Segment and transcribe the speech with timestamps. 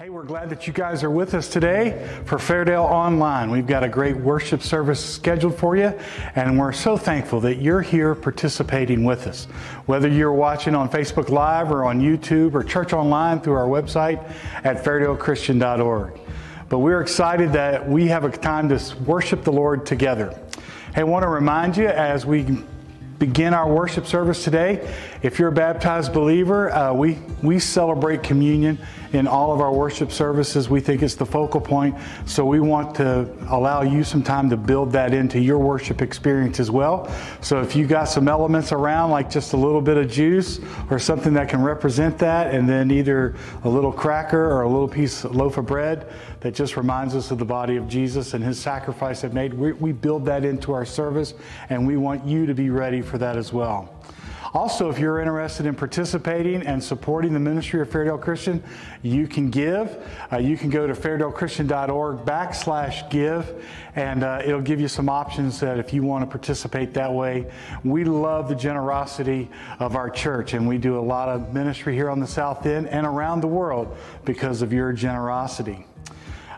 [0.00, 3.50] Hey, we're glad that you guys are with us today for Fairdale Online.
[3.50, 5.92] We've got a great worship service scheduled for you,
[6.36, 9.44] and we're so thankful that you're here participating with us.
[9.84, 14.26] Whether you're watching on Facebook Live or on YouTube or church online through our website
[14.64, 16.18] at fairdalechristian.org.
[16.70, 20.30] But we're excited that we have a time to worship the Lord together.
[20.94, 22.64] Hey, I want to remind you as we
[23.20, 24.90] begin our worship service today.
[25.22, 28.78] If you're a baptized believer, uh, we, we celebrate communion
[29.12, 30.68] in all of our worship services.
[30.68, 34.56] We think it's the focal point, so we want to allow you some time to
[34.56, 37.12] build that into your worship experience as well.
[37.40, 40.60] So if you got some elements around, like just a little bit of juice
[40.90, 43.34] or something that can represent that, and then either
[43.64, 47.30] a little cracker or a little piece of loaf of bread that just reminds us
[47.30, 50.72] of the body of Jesus and his sacrifice that made, we, we build that into
[50.72, 51.34] our service,
[51.68, 53.94] and we want you to be ready for that as well.
[54.52, 58.62] Also, if you're interested in participating and supporting the ministry of Fairdale Christian,
[59.02, 60.04] you can give.
[60.32, 65.60] Uh, you can go to fairdalechristian.org backslash give, and uh, it'll give you some options
[65.60, 67.50] that if you want to participate that way.
[67.84, 72.10] We love the generosity of our church, and we do a lot of ministry here
[72.10, 75.86] on the South End and around the world because of your generosity.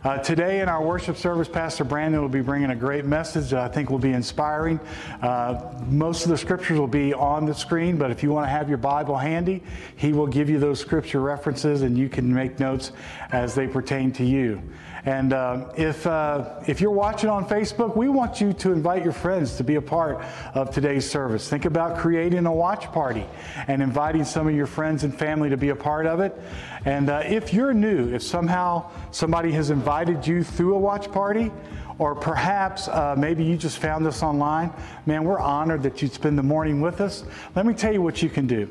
[0.04, 3.60] Uh, today in our worship service, Pastor Brandon will be bringing a great message that
[3.60, 4.80] I think will be inspiring.
[5.22, 8.50] Uh, most of the scriptures will be on the screen, but if you want to
[8.50, 9.62] have your Bible handy,
[9.94, 12.90] he will give you those scripture references and you can make notes
[13.30, 14.60] as they pertain to you.
[15.04, 19.12] And uh, if, uh, if you're watching on Facebook, we want you to invite your
[19.12, 20.24] friends to be a part
[20.54, 21.48] of today's service.
[21.48, 23.26] Think about creating a watch party
[23.66, 26.40] and inviting some of your friends and family to be a part of it.
[26.84, 31.50] And uh, if you're new, if somehow somebody has invited you through a watch party,
[31.98, 34.72] or perhaps uh, maybe you just found us online.
[35.06, 37.24] Man, we're honored that you'd spend the morning with us.
[37.54, 38.68] Let me tell you what you can do.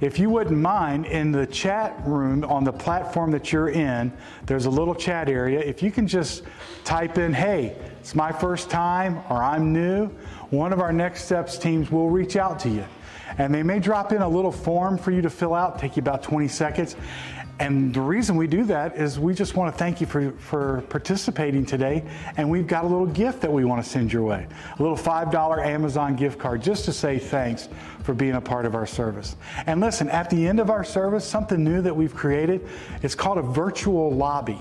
[0.00, 4.12] If you wouldn't mind, in the chat room on the platform that you're in,
[4.46, 5.60] there's a little chat area.
[5.60, 6.42] If you can just
[6.84, 10.06] type in, hey, it's my first time, or I'm new,
[10.50, 12.84] one of our Next Steps teams will reach out to you.
[13.38, 16.00] And they may drop in a little form for you to fill out, take you
[16.00, 16.96] about 20 seconds.
[17.60, 20.82] And the reason we do that is we just want to thank you for, for
[20.88, 22.02] participating today.
[22.38, 24.46] And we've got a little gift that we want to send your way
[24.78, 27.68] a little $5 Amazon gift card just to say thanks
[28.02, 29.36] for being a part of our service.
[29.66, 32.66] And listen, at the end of our service, something new that we've created,
[33.02, 34.58] it's called a virtual lobby.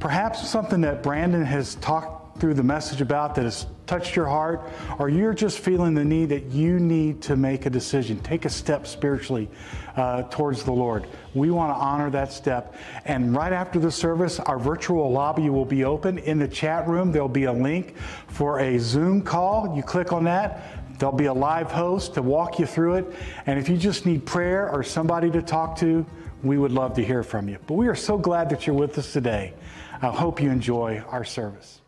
[0.00, 4.70] Perhaps something that Brandon has talked through the message about that has touched your heart,
[4.98, 8.50] or you're just feeling the need that you need to make a decision, take a
[8.50, 9.48] step spiritually
[9.96, 11.06] uh, towards the Lord.
[11.34, 12.74] We want to honor that step.
[13.04, 16.18] And right after the service, our virtual lobby will be open.
[16.18, 17.96] In the chat room, there'll be a link
[18.28, 19.74] for a Zoom call.
[19.74, 20.98] You click on that.
[20.98, 23.06] There'll be a live host to walk you through it.
[23.46, 26.04] And if you just need prayer or somebody to talk to,
[26.42, 27.58] we would love to hear from you.
[27.66, 29.54] But we are so glad that you're with us today.
[30.00, 31.80] I hope you enjoy our service.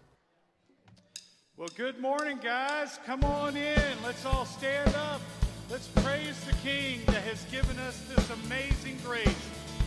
[1.60, 2.98] Well, good morning, guys.
[3.04, 4.02] Come on in.
[4.02, 5.20] Let's all stand up.
[5.68, 9.28] Let's praise the King that has given us this amazing grace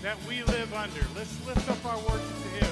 [0.04, 1.02] that we live under.
[1.16, 2.70] Let's lift up our worship to Him.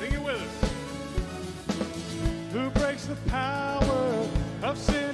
[0.00, 0.64] Sing it with us.
[2.52, 3.93] Who breaks the power
[4.64, 5.13] of sin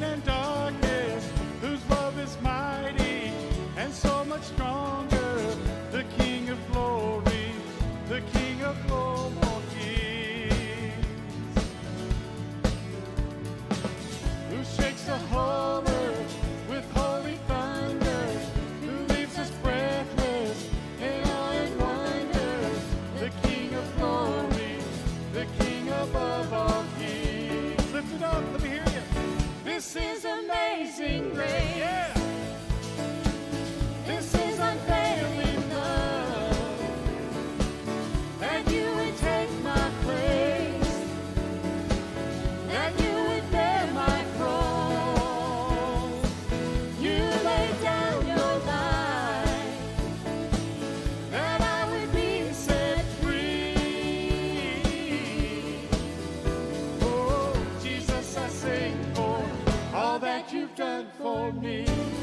[61.30, 62.19] for me.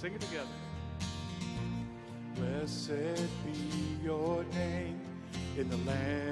[0.00, 0.46] Sing it together.
[2.34, 4.98] Blessed be your name
[5.58, 6.29] in the land.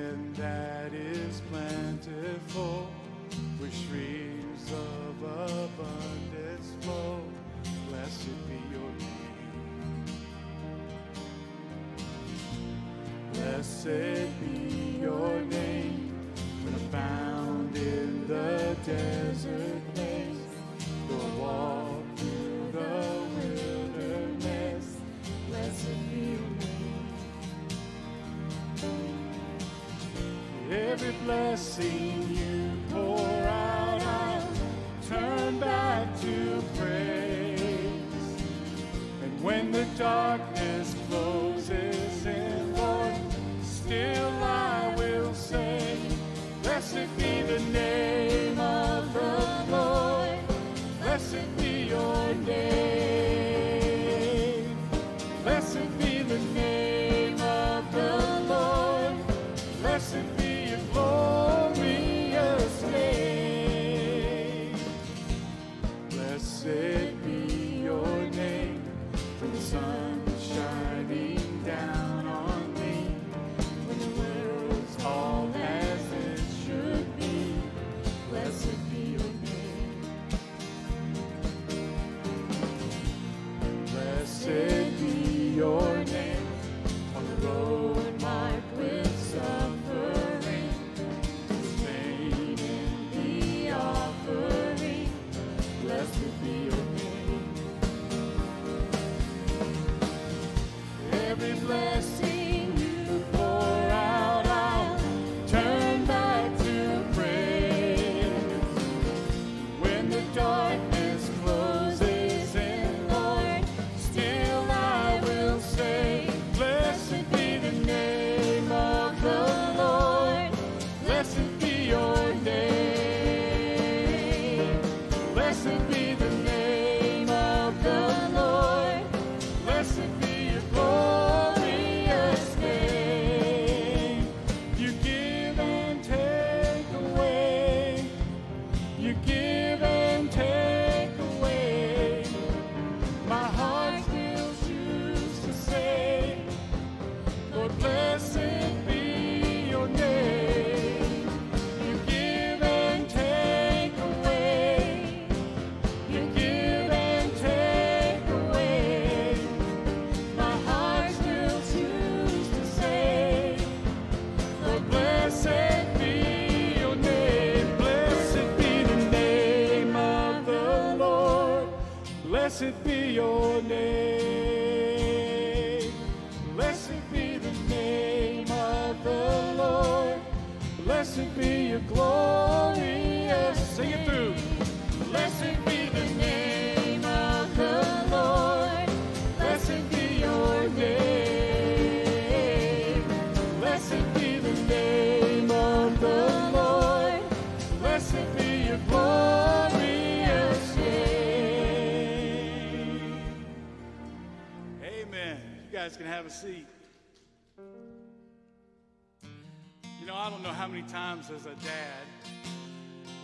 [31.29, 32.28] blessing.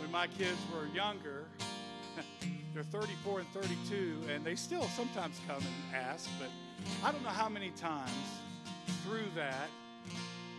[0.01, 1.45] When my kids were younger,
[2.75, 6.49] they're 34 and 32, and they still sometimes come and ask, but
[7.03, 8.11] I don't know how many times
[9.05, 9.69] through that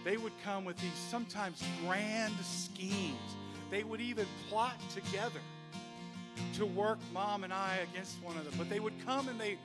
[0.06, 3.18] they would come with these sometimes grand schemes.
[3.72, 5.40] They would even plot together
[6.58, 8.56] to work mom and I against one another.
[8.56, 9.58] But they would come and they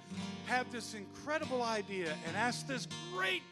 [0.47, 3.43] have this incredible idea and ask this great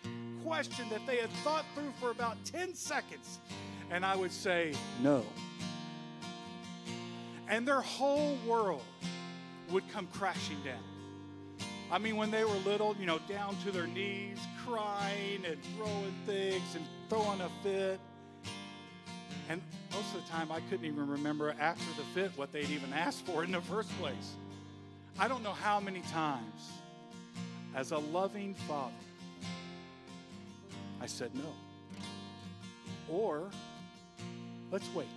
[0.42, 3.38] question that they had thought through for about 10 seconds.
[3.90, 5.24] And I would say, no.
[7.48, 8.82] And their whole world
[9.70, 10.82] would come crashing down.
[11.90, 16.14] I mean, when they were little, you know, down to their knees, crying and throwing
[16.26, 17.98] things and throwing a fit.
[19.48, 22.92] And most of the time, I couldn't even remember after the fit what they'd even
[22.92, 24.34] asked for in the first place.
[25.18, 26.70] I don't know how many times,
[27.74, 28.92] as a loving father,
[31.00, 31.54] I said no.
[33.10, 33.48] Or,
[34.70, 35.08] let's wait.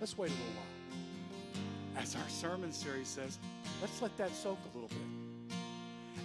[0.00, 2.02] Let's wait a little while.
[2.02, 3.38] As our sermon series says,
[3.80, 5.54] let's let that soak a little bit.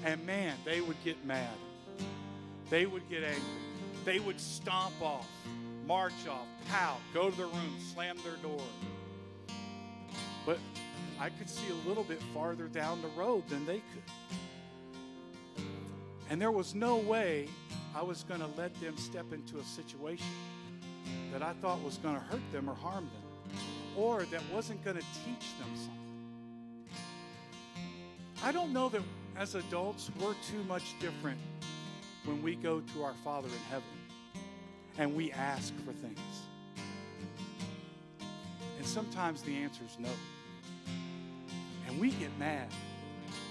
[0.05, 1.49] And man, they would get mad.
[2.69, 3.41] They would get angry.
[4.05, 5.27] They would stomp off,
[5.87, 8.61] march off, pout, go to their room, slam their door.
[10.45, 10.59] But
[11.19, 15.65] I could see a little bit farther down the road than they could.
[16.29, 17.47] And there was no way
[17.95, 20.27] I was going to let them step into a situation
[21.31, 23.57] that I thought was going to hurt them or harm them,
[23.97, 26.05] or that wasn't going to teach them something.
[28.43, 29.01] I don't know that
[29.37, 31.39] as adults we're too much different
[32.25, 33.83] when we go to our Father in heaven
[34.97, 36.19] and we ask for things.
[38.77, 40.09] And sometimes the answer is no.
[41.87, 42.67] And we get mad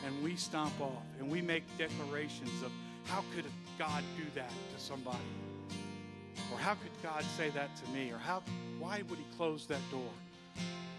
[0.07, 2.73] and we stomp off and we make declarations of
[3.05, 3.45] how could
[3.79, 5.19] God do that to somebody?
[6.53, 8.11] Or how could God say that to me?
[8.11, 8.43] Or how
[8.79, 10.11] why would he close that door?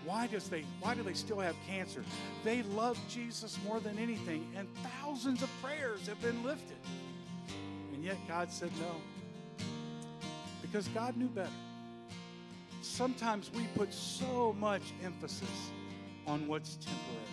[0.06, 2.04] Why does they why do they still have cancer?
[2.44, 4.68] They love Jesus more than anything, and
[5.02, 6.78] thousands of prayers have been lifted.
[7.94, 9.66] And yet God said no.
[10.62, 11.50] Because God knew better.
[12.82, 15.72] Sometimes we put so much emphasis
[16.28, 17.26] on what's temporary.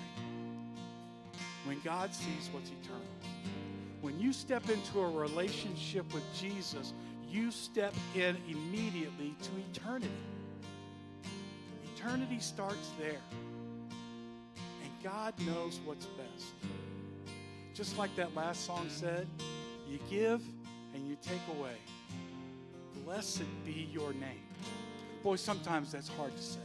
[1.66, 3.02] When God sees what's eternal.
[4.00, 6.92] When you step into a relationship with Jesus,
[7.32, 10.12] you step in immediately to eternity.
[11.96, 13.20] Eternity starts there.
[14.82, 16.52] And God knows what's best.
[17.72, 19.26] Just like that last song said,
[19.88, 20.42] you give
[20.94, 21.76] and you take away.
[23.04, 24.42] Blessed be your name.
[25.22, 26.60] Boy, sometimes that's hard to say.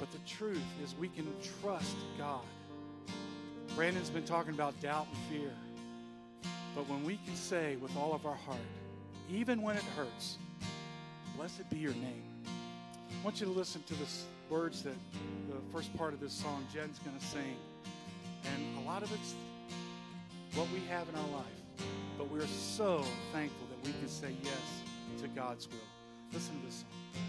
[0.00, 1.26] But the truth is, we can
[1.62, 2.42] trust God.
[3.76, 5.52] Brandon's been talking about doubt and fear.
[6.74, 8.58] But when we can say with all of our heart,
[9.30, 10.38] even when it hurts,
[11.36, 12.22] blessed be your name.
[12.46, 14.06] I want you to listen to the
[14.48, 14.94] words that
[15.48, 17.56] the first part of this song Jen's going to sing.
[18.44, 19.34] And a lot of it's
[20.54, 21.86] what we have in our life.
[22.16, 25.78] But we're so thankful that we can say yes to God's will.
[26.32, 27.22] Listen to this song.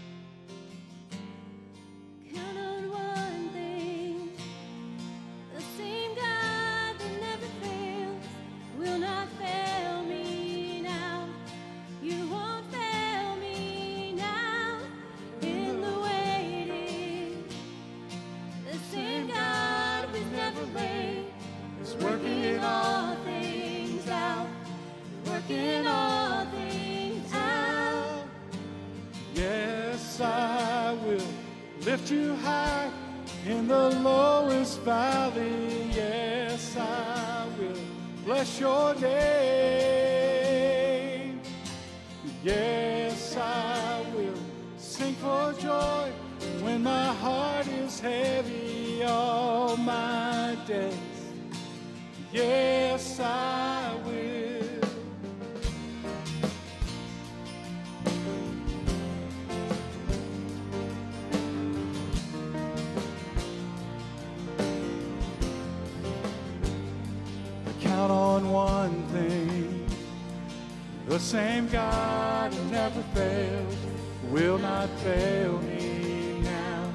[71.08, 73.76] The same God who never fails
[74.24, 76.92] will not fail me now.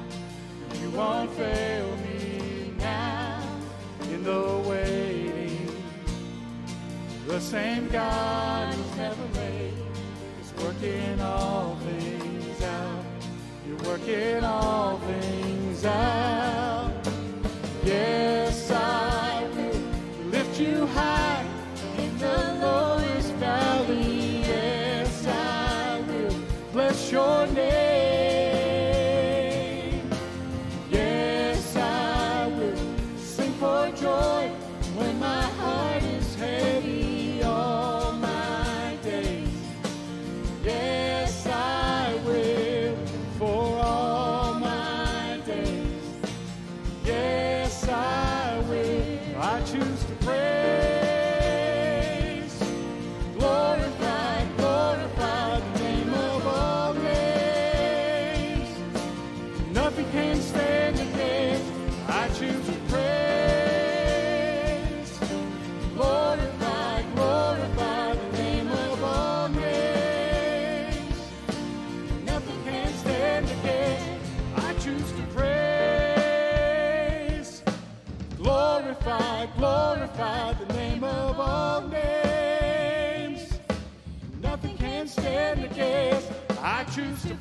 [0.80, 3.42] You won't fail me now
[4.02, 5.82] in the waiting.
[7.26, 9.74] The same God who's never late
[10.40, 13.04] is working all things out.
[13.66, 16.92] You're working all things out.
[17.84, 21.13] Yes, I will lift you high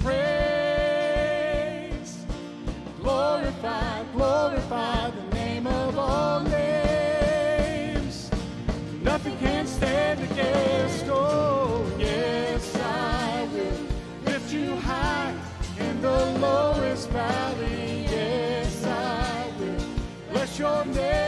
[0.03, 1.63] praise,
[3.01, 8.29] glorify, glorify the name of all names.
[9.01, 11.05] Nothing can stand against.
[11.07, 13.87] Oh, yes, I will
[14.25, 15.33] lift you high
[15.79, 18.03] in the lowest valley.
[18.03, 19.85] Yes, I will
[20.31, 21.22] bless your name.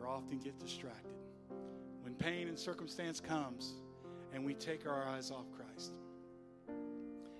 [0.00, 1.12] Or often get distracted
[2.02, 3.74] when pain and circumstance comes
[4.32, 5.98] and we take our eyes off Christ.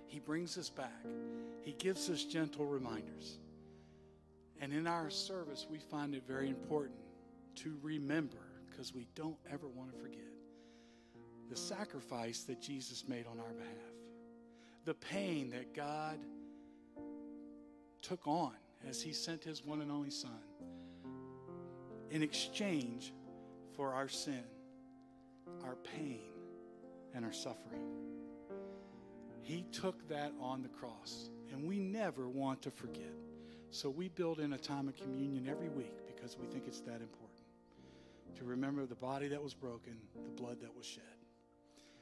[0.07, 1.05] He brings us back.
[1.61, 3.39] He gives us gentle reminders.
[4.61, 6.99] And in our service, we find it very important
[7.55, 8.37] to remember,
[8.69, 10.19] because we don't ever want to forget,
[11.49, 13.73] the sacrifice that Jesus made on our behalf,
[14.85, 16.19] the pain that God
[18.01, 18.53] took on
[18.87, 20.39] as He sent His one and only Son
[22.13, 23.11] in exchange
[23.75, 24.43] for our sin,
[25.63, 26.21] our pain,
[27.15, 27.81] and our suffering.
[29.41, 33.15] He took that on the cross, and we never want to forget.
[33.71, 37.01] So we build in a time of communion every week because we think it's that
[37.01, 37.47] important
[38.37, 41.03] to remember the body that was broken, the blood that was shed.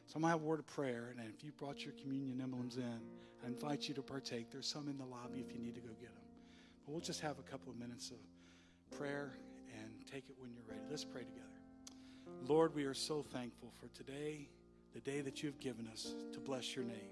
[0.07, 2.41] So I'm going to have a word of prayer, and if you brought your communion
[2.41, 2.99] emblems in,
[3.45, 4.51] I invite you to partake.
[4.51, 6.23] There's some in the lobby if you need to go get them.
[6.85, 9.31] But we'll just have a couple of minutes of prayer
[10.11, 10.81] take it when you're ready.
[10.89, 11.47] Let's pray together.
[12.45, 14.49] Lord, we are so thankful for today,
[14.93, 17.11] the day that you've given us to bless your name.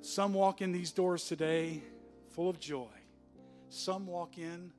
[0.00, 1.82] Some walk in these doors today
[2.30, 2.88] full of joy.
[3.68, 4.72] Some walk in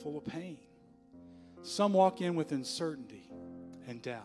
[0.00, 0.58] full of pain.
[1.62, 3.28] Some walk in with uncertainty
[3.88, 4.22] and doubt.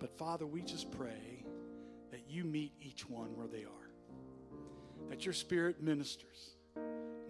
[0.00, 1.44] But Father, we just pray
[2.10, 6.56] that you meet each one where they are, that your Spirit ministers.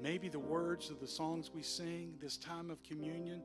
[0.00, 3.42] Maybe the words of the songs we sing, this time of communion,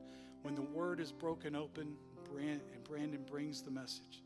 [0.48, 1.98] when the word is broken open
[2.40, 4.24] and Brandon brings the message,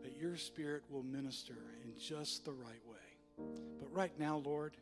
[0.00, 3.46] that your Spirit will minister in just the right way.
[3.80, 4.76] But right now, Lord,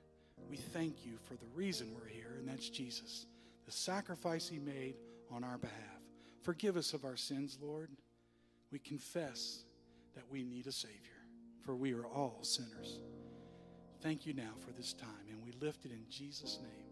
[0.50, 3.24] we thank you for the reason we're here, and that's Jesus,
[3.64, 4.96] the sacrifice he made
[5.30, 6.02] on our behalf.
[6.42, 7.88] Forgive us of our sins, Lord.
[8.70, 9.62] We confess
[10.16, 11.22] that we need a Savior,
[11.64, 12.98] for we are all sinners.
[14.02, 16.87] Thank you now for this time, and we lift it in Jesus' name.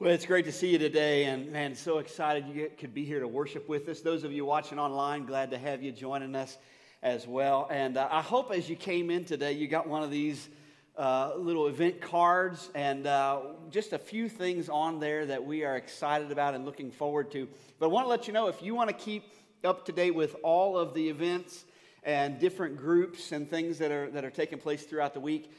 [0.00, 3.18] Well, it's great to see you today, and man, so excited you could be here
[3.18, 4.00] to worship with us.
[4.00, 6.56] Those of you watching online, glad to have you joining us
[7.02, 7.66] as well.
[7.68, 10.50] And uh, I hope as you came in today, you got one of these
[10.96, 15.76] uh, little event cards and uh, just a few things on there that we are
[15.76, 17.48] excited about and looking forward to.
[17.80, 19.24] But I want to let you know if you want to keep
[19.64, 21.64] up to date with all of the events
[22.04, 25.50] and different groups and things that are, that are taking place throughout the week,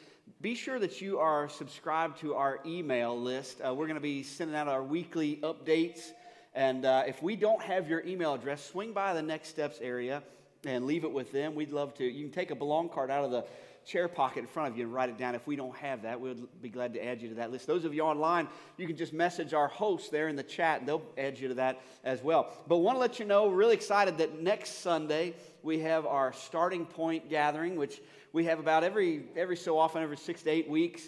[0.42, 3.62] be sure that you are subscribed to our email list.
[3.62, 6.12] Uh, we're going to be sending out our weekly updates.
[6.54, 10.24] And uh, if we don't have your email address, swing by the Next Steps area
[10.66, 11.56] and leave it with them.
[11.56, 12.04] We'd love to.
[12.04, 13.46] You can take a belong card out of the
[13.86, 15.36] chair pocket in front of you and write it down.
[15.36, 17.66] If we don't have that, we'd be glad to add you to that list.
[17.66, 20.88] Those of you online, you can just message our host there in the chat, and
[20.88, 22.52] they'll add you to that as well.
[22.68, 26.86] But want to let you know, really excited that next Sunday we have our starting
[26.86, 31.04] point gathering, which we have about every, every so often, every six to eight weeks.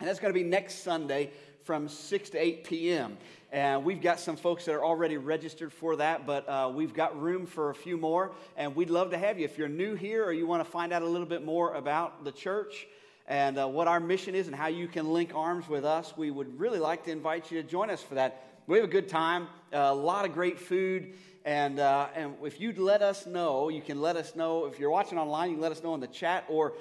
[0.00, 1.30] And that's going to be next Sunday
[1.64, 3.18] from 6 to 8 p.m.
[3.52, 7.20] And we've got some folks that are already registered for that, but uh, we've got
[7.20, 8.32] room for a few more.
[8.56, 9.44] And we'd love to have you.
[9.44, 12.24] If you're new here or you want to find out a little bit more about
[12.24, 12.86] the church
[13.26, 16.30] and uh, what our mission is and how you can link arms with us, we
[16.30, 18.44] would really like to invite you to join us for that.
[18.66, 21.14] We have a good time, uh, a lot of great food.
[21.48, 24.66] And, uh, and if you'd let us know, you can let us know.
[24.66, 26.74] If you're watching online, you can let us know in the chat, or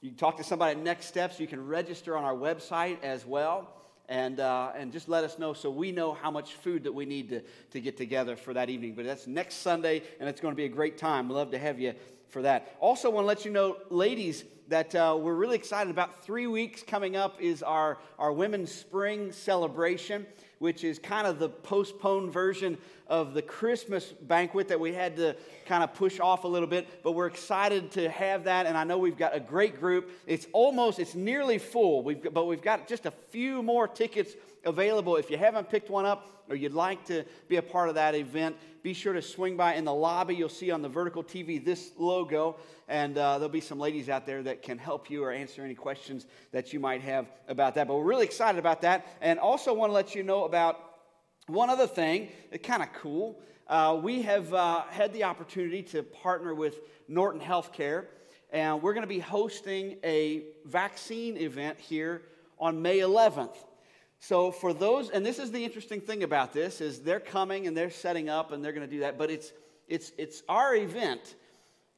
[0.00, 1.38] you talk to somebody at Next Steps.
[1.38, 3.68] You can register on our website as well.
[4.08, 7.04] And, uh, and just let us know so we know how much food that we
[7.04, 8.94] need to, to get together for that evening.
[8.94, 11.28] But that's next Sunday, and it's going to be a great time.
[11.28, 11.92] We'd love to have you
[12.30, 12.74] for that.
[12.80, 16.24] Also, want to let you know, ladies, that uh, we're really excited about.
[16.24, 20.24] Three weeks coming up is our, our Women's Spring celebration,
[20.58, 25.36] which is kind of the postponed version of the Christmas banquet that we had to
[25.66, 27.02] kind of push off a little bit.
[27.02, 30.10] But we're excited to have that, and I know we've got a great group.
[30.26, 34.34] It's almost, it's nearly full, we've, but we've got just a few more tickets
[34.66, 35.16] available.
[35.16, 38.14] If you haven't picked one up or you'd like to be a part of that
[38.14, 40.34] event, be sure to swing by in the lobby.
[40.34, 44.26] You'll see on the vertical TV this logo, and uh, there'll be some ladies out
[44.26, 47.88] there that can help you or answer any questions that you might have about that.
[47.88, 50.78] But we're really excited about that, and also want to let you know about
[51.46, 52.28] one other thing,
[52.62, 53.40] kind of cool.
[53.66, 58.06] Uh, we have uh, had the opportunity to partner with Norton Healthcare,
[58.50, 62.22] and we're going to be hosting a vaccine event here
[62.58, 63.56] on May 11th.
[64.26, 67.76] So for those, and this is the interesting thing about this, is they're coming and
[67.76, 69.52] they're setting up and they're going to do that, but it's
[69.86, 71.34] it's it's our event.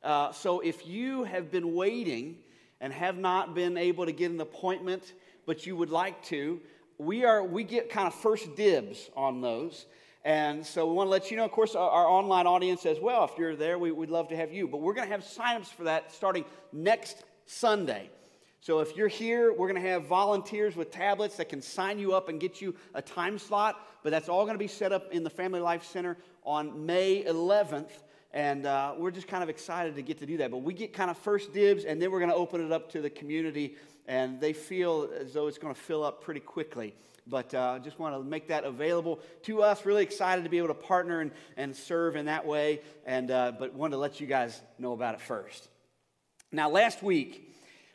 [0.02, 2.38] Uh, so if you have been waiting
[2.80, 5.12] and have not been able to get an appointment,
[5.46, 6.60] but you would like to,
[6.98, 9.86] we are we get kind of first dibs on those.
[10.24, 12.98] And so we want to let you know, of course, our, our online audience as
[12.98, 13.22] well.
[13.22, 14.66] If you're there, we, would love to have you.
[14.66, 18.10] But we're going to have signups for that starting next Sunday.
[18.66, 22.14] So if you're here, we're going to have volunteers with tablets that can sign you
[22.14, 23.80] up and get you a time slot.
[24.02, 27.22] But that's all going to be set up in the Family Life Center on May
[27.22, 27.92] 11th.
[28.32, 30.50] And uh, we're just kind of excited to get to do that.
[30.50, 32.90] But we get kind of first dibs, and then we're going to open it up
[32.90, 33.76] to the community.
[34.08, 36.92] And they feel as though it's going to fill up pretty quickly.
[37.24, 39.86] But uh, just want to make that available to us.
[39.86, 42.80] Really excited to be able to partner and, and serve in that way.
[43.06, 45.68] And, uh, but wanted to let you guys know about it first.
[46.50, 47.45] Now, last week,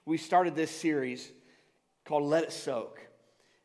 [0.06, 1.32] we started this series
[2.06, 3.00] called Let It Soak.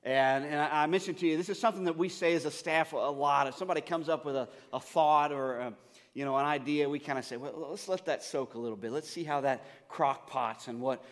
[0.03, 2.92] And, and I, mentioned to you, this is something that we say as a staff
[2.92, 3.49] a lot.
[3.49, 5.72] If somebody comes up with a, a thought or a,
[6.14, 8.77] you know, an idea, we kind of say, well, let's let that soak a little
[8.77, 8.92] bit.
[8.92, 11.05] Let's see how that crock pots and what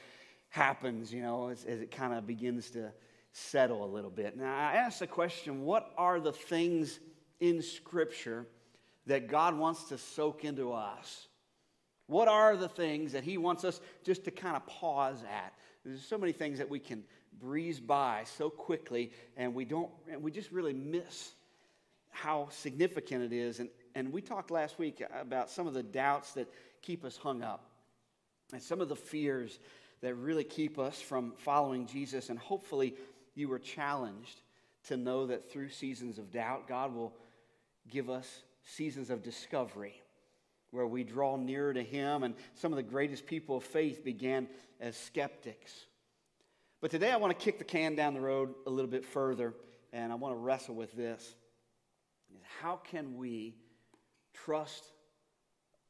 [0.50, 2.92] happens, you know, as, as it kind of begins to
[3.32, 4.36] settle a little bit.
[4.36, 7.00] Now, I asked the question what are the things
[7.40, 8.46] in Scripture
[9.06, 11.26] that God wants to soak into us?
[12.06, 15.54] What are the things that He wants us just to kind of pause at?
[15.84, 17.02] There's so many things that we can
[17.40, 21.34] breeze by so quickly, and we don't, and we just really miss
[22.10, 23.60] how significant it is.
[23.60, 26.48] And, and we talked last week about some of the doubts that
[26.82, 27.70] keep us hung up,
[28.52, 29.58] and some of the fears
[30.00, 32.28] that really keep us from following Jesus.
[32.28, 32.94] And hopefully,
[33.34, 34.42] you were challenged
[34.88, 37.14] to know that through seasons of doubt, God will
[37.90, 40.02] give us seasons of discovery
[40.74, 42.24] where we draw nearer to Him.
[42.24, 44.48] And some of the greatest people of faith began
[44.80, 45.72] as skeptics.
[46.80, 49.54] But today I want to kick the can down the road a little bit further,
[49.92, 51.34] and I want to wrestle with this.
[52.60, 53.54] How can we
[54.34, 54.84] trust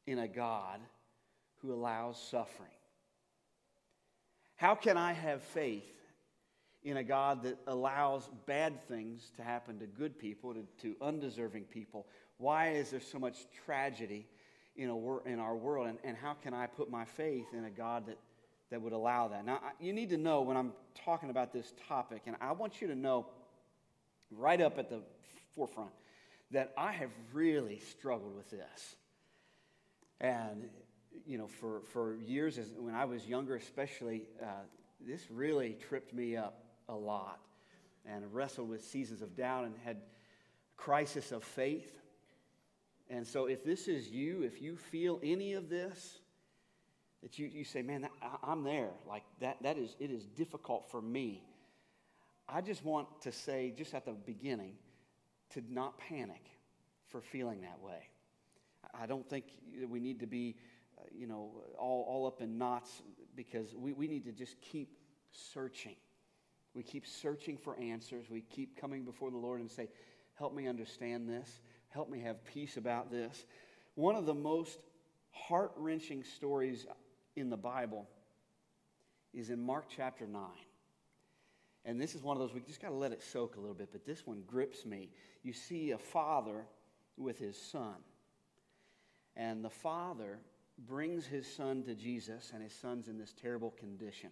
[0.05, 0.79] in a God
[1.61, 2.69] who allows suffering?
[4.55, 5.91] How can I have faith
[6.83, 11.63] in a God that allows bad things to happen to good people, to, to undeserving
[11.63, 12.05] people?
[12.37, 14.27] Why is there so much tragedy
[14.75, 15.87] in, a in our world?
[15.87, 18.17] And, and how can I put my faith in a God that,
[18.71, 19.45] that would allow that?
[19.45, 20.73] Now, you need to know when I'm
[21.05, 23.27] talking about this topic, and I want you to know
[24.31, 25.01] right up at the
[25.55, 25.91] forefront
[26.51, 28.95] that I have really struggled with this.
[30.21, 30.69] And,
[31.25, 34.45] you know, for, for years, as, when I was younger especially, uh,
[35.05, 37.39] this really tripped me up a lot.
[38.07, 39.97] And wrestled with seasons of doubt and had
[40.77, 41.91] crisis of faith.
[43.09, 46.19] And so if this is you, if you feel any of this,
[47.21, 48.91] that you, you say, man, that, I, I'm there.
[49.07, 51.43] Like that, that is, it is difficult for me.
[52.47, 54.73] I just want to say, just at the beginning,
[55.51, 56.49] to not panic
[57.07, 58.09] for feeling that way.
[58.99, 59.45] I don't think
[59.89, 60.55] we need to be,
[60.97, 63.01] uh, you know, all, all up in knots
[63.35, 64.97] because we, we need to just keep
[65.31, 65.95] searching.
[66.73, 68.29] We keep searching for answers.
[68.29, 69.89] We keep coming before the Lord and say,
[70.37, 71.61] Help me understand this.
[71.95, 73.45] Help me have peace about this.
[73.95, 74.79] One of the most
[75.31, 76.85] heart wrenching stories
[77.37, 78.05] in the Bible
[79.33, 80.41] is in Mark chapter 9.
[81.85, 83.75] And this is one of those, we just got to let it soak a little
[83.75, 85.09] bit, but this one grips me.
[85.41, 86.65] You see a father
[87.15, 87.95] with his son.
[89.37, 90.39] And the father
[90.77, 94.31] brings his son to Jesus, and his son's in this terrible condition.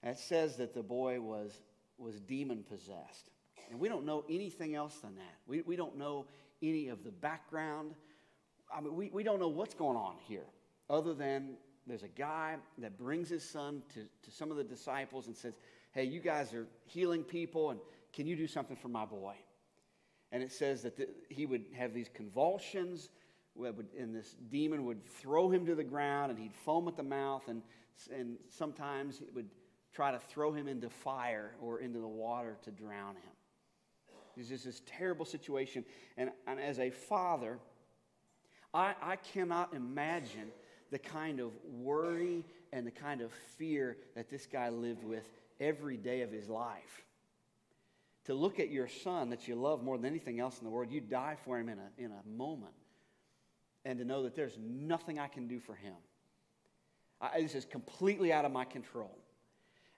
[0.00, 1.60] And it says that the boy was,
[1.98, 3.30] was demon possessed.
[3.68, 5.34] And we don't know anything else than that.
[5.48, 6.26] We, we don't know
[6.62, 7.92] any of the background.
[8.74, 10.46] I mean, we, we don't know what's going on here,
[10.88, 15.26] other than there's a guy that brings his son to, to some of the disciples
[15.26, 15.54] and says,
[15.92, 17.80] Hey, you guys are healing people, and
[18.12, 19.34] can you do something for my boy?
[20.30, 23.10] And it says that the, he would have these convulsions,
[23.60, 27.42] and this demon would throw him to the ground, and he'd foam at the mouth,
[27.48, 27.60] and
[28.10, 29.48] and sometimes it would
[29.92, 33.32] try to throw him into fire or into the water to drown him.
[34.36, 35.84] It's just this terrible situation.
[36.16, 37.58] And, and as a father,
[38.74, 40.50] I, I cannot imagine
[40.90, 45.28] the kind of worry and the kind of fear that this guy lived with
[45.60, 47.04] every day of his life.
[48.26, 50.90] To look at your son that you love more than anything else in the world,
[50.90, 52.74] you die for him in a, in a moment,
[53.84, 55.94] and to know that there's nothing I can do for him.
[57.20, 59.18] I, this is completely out of my control.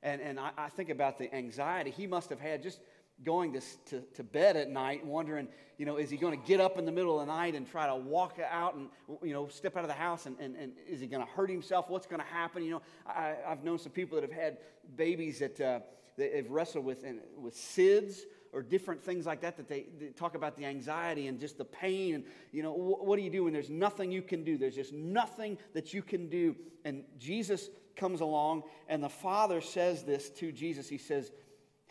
[0.03, 2.81] And, and I, I think about the anxiety he must have had just
[3.25, 6.61] going to, to, to, bed at night wondering, you know, is he going to get
[6.61, 8.89] up in the middle of the night and try to walk out and,
[9.23, 11.51] you know, step out of the house and, and, and is he going to hurt
[11.51, 11.89] himself?
[11.89, 12.63] What's going to happen?
[12.63, 14.59] You know, I, have known some people that have had
[14.97, 15.81] babies that, uh,
[16.17, 18.21] that have wrestled with, and, with SIDS
[18.55, 21.65] or different things like that that they, they, talk about the anxiety and just the
[21.65, 24.57] pain and you know wh- what do you do when there's nothing you can do
[24.57, 30.05] there's just nothing that you can do and jesus comes along and the father says
[30.05, 31.33] this to jesus he says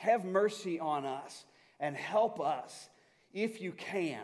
[0.03, 1.45] have mercy on us
[1.79, 2.89] and help us
[3.33, 4.21] if you can.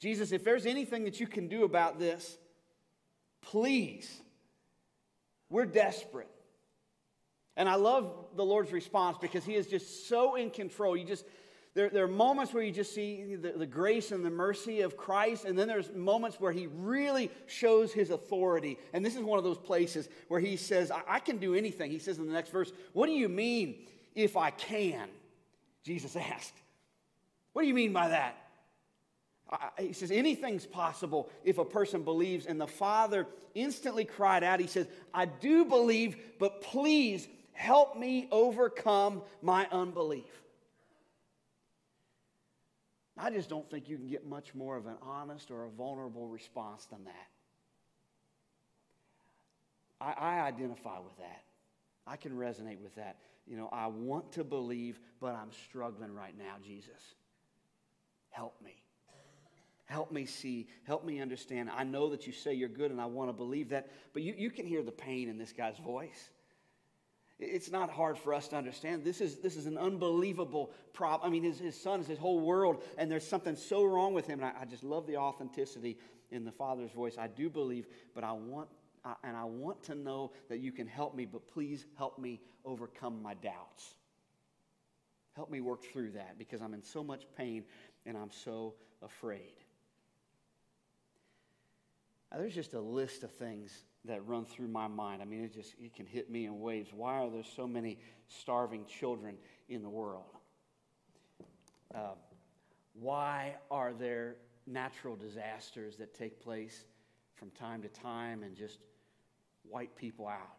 [0.00, 2.38] Jesus, if there's anything that you can do about this,
[3.42, 4.22] please.
[5.50, 6.30] We're desperate.
[7.56, 10.96] And I love the Lord's response because He is just so in control.
[10.96, 11.24] You just,
[11.78, 14.96] there, there are moments where you just see the, the grace and the mercy of
[14.96, 18.78] Christ, and then there's moments where he really shows his authority.
[18.92, 21.92] And this is one of those places where he says, I, I can do anything.
[21.92, 23.76] He says in the next verse, What do you mean
[24.16, 25.08] if I can?
[25.84, 26.54] Jesus asked.
[27.52, 28.36] What do you mean by that?
[29.78, 32.46] He says, anything's possible if a person believes.
[32.46, 33.24] And the father
[33.54, 40.24] instantly cried out, He says, I do believe, but please help me overcome my unbelief.
[43.18, 46.28] I just don't think you can get much more of an honest or a vulnerable
[46.28, 47.28] response than that.
[50.00, 51.42] I, I, identify with that.
[52.06, 53.16] I can resonate with that.
[53.48, 57.14] You know, I want to believe, but I'm struggling right now, Jesus.
[58.30, 58.76] Help me.
[59.86, 60.68] Help me see.
[60.84, 61.70] Help me understand.
[61.74, 64.34] I know that you say you're good, and I want to believe that, but you,
[64.38, 66.30] you can hear the pain in this guy's voice.
[67.38, 69.04] It's not hard for us to understand.
[69.04, 71.28] This is, this is an unbelievable problem.
[71.28, 74.26] I mean, his, his son is his whole world, and there's something so wrong with
[74.26, 74.40] him.
[74.40, 75.98] And I, I just love the authenticity
[76.32, 77.16] in the father's voice.
[77.16, 78.68] I do believe, but I want,
[79.04, 82.40] uh, and I want to know that you can help me, but please help me
[82.64, 83.94] overcome my doubts.
[85.36, 87.62] Help me work through that because I'm in so much pain
[88.04, 89.54] and I'm so afraid.
[92.36, 95.22] There's just a list of things that run through my mind.
[95.22, 96.90] I mean, it just it can hit me in waves.
[96.92, 97.98] Why are there so many
[98.28, 99.36] starving children
[99.68, 100.24] in the world?
[101.94, 102.14] Uh,
[102.92, 106.84] why are there natural disasters that take place
[107.34, 108.78] from time to time and just
[109.64, 110.56] wipe people out?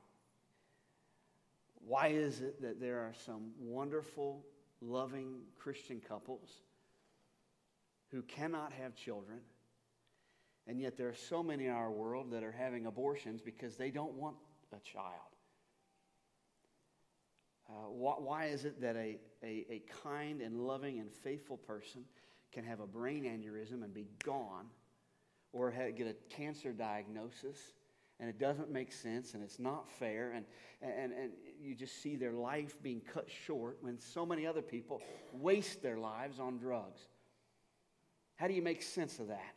[1.75, 4.43] Why is it that there are some wonderful,
[4.81, 6.49] loving Christian couples
[8.11, 9.39] who cannot have children?
[10.69, 13.89] And yet, there are so many in our world that are having abortions because they
[13.89, 14.35] don't want
[14.71, 15.33] a child.
[17.67, 22.03] Uh, why, is it that a, a, a kind and loving and faithful person
[22.51, 24.67] can have a brain aneurysm and be gone,
[25.53, 27.57] or have, get a cancer diagnosis,
[28.19, 30.45] and it doesn't make sense and it's not fair, and,
[30.83, 35.01] and, and you just see their life being cut short when so many other people
[35.33, 37.01] waste their lives on drugs?
[38.35, 39.55] How do you make sense of that?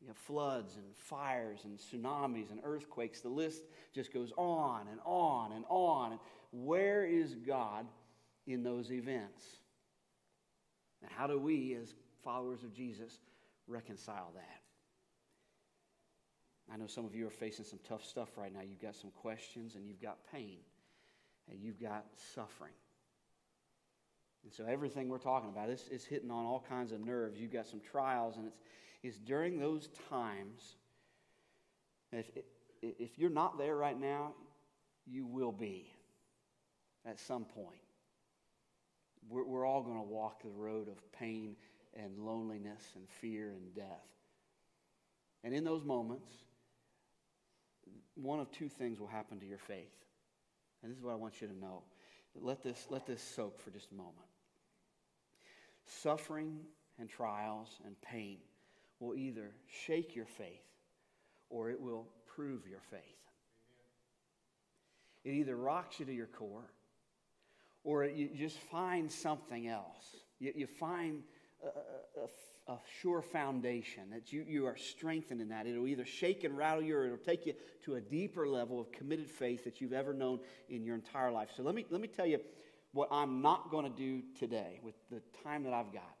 [0.00, 3.20] You have floods and fires and tsunamis and earthquakes.
[3.20, 6.18] The list just goes on and on and on.
[6.52, 7.86] Where is God
[8.46, 9.44] in those events?
[11.02, 13.18] And how do we, as followers of Jesus,
[13.66, 14.60] reconcile that?
[16.72, 18.60] I know some of you are facing some tough stuff right now.
[18.60, 20.58] You've got some questions and you've got pain
[21.50, 22.74] and you've got suffering.
[24.44, 27.40] And so everything we're talking about is, is hitting on all kinds of nerves.
[27.40, 28.60] You've got some trials and it's
[29.02, 30.76] is during those times,
[32.12, 32.26] if,
[32.82, 34.32] if you're not there right now,
[35.06, 35.86] you will be
[37.06, 37.80] at some point.
[39.28, 41.56] We're, we're all going to walk the road of pain
[41.94, 44.06] and loneliness and fear and death.
[45.44, 46.30] And in those moments,
[48.14, 49.94] one of two things will happen to your faith.
[50.82, 51.82] And this is what I want you to know.
[52.34, 54.16] Let this, let this soak for just a moment.
[55.86, 56.58] Suffering
[56.98, 58.38] and trials and pain
[59.00, 59.52] will either
[59.86, 60.64] shake your faith
[61.50, 63.00] or it will prove your faith.
[65.24, 66.70] It either rocks you to your core
[67.84, 70.16] or you just find something else.
[70.40, 71.22] You, you find
[71.62, 75.66] a, a, a sure foundation, that you, you are strengthened in that.
[75.66, 78.92] It'll either shake and rattle you or it'll take you to a deeper level of
[78.92, 81.48] committed faith that you've ever known in your entire life.
[81.56, 82.40] So let me, let me tell you
[82.92, 86.17] what I'm not going to do today with the time that I've got.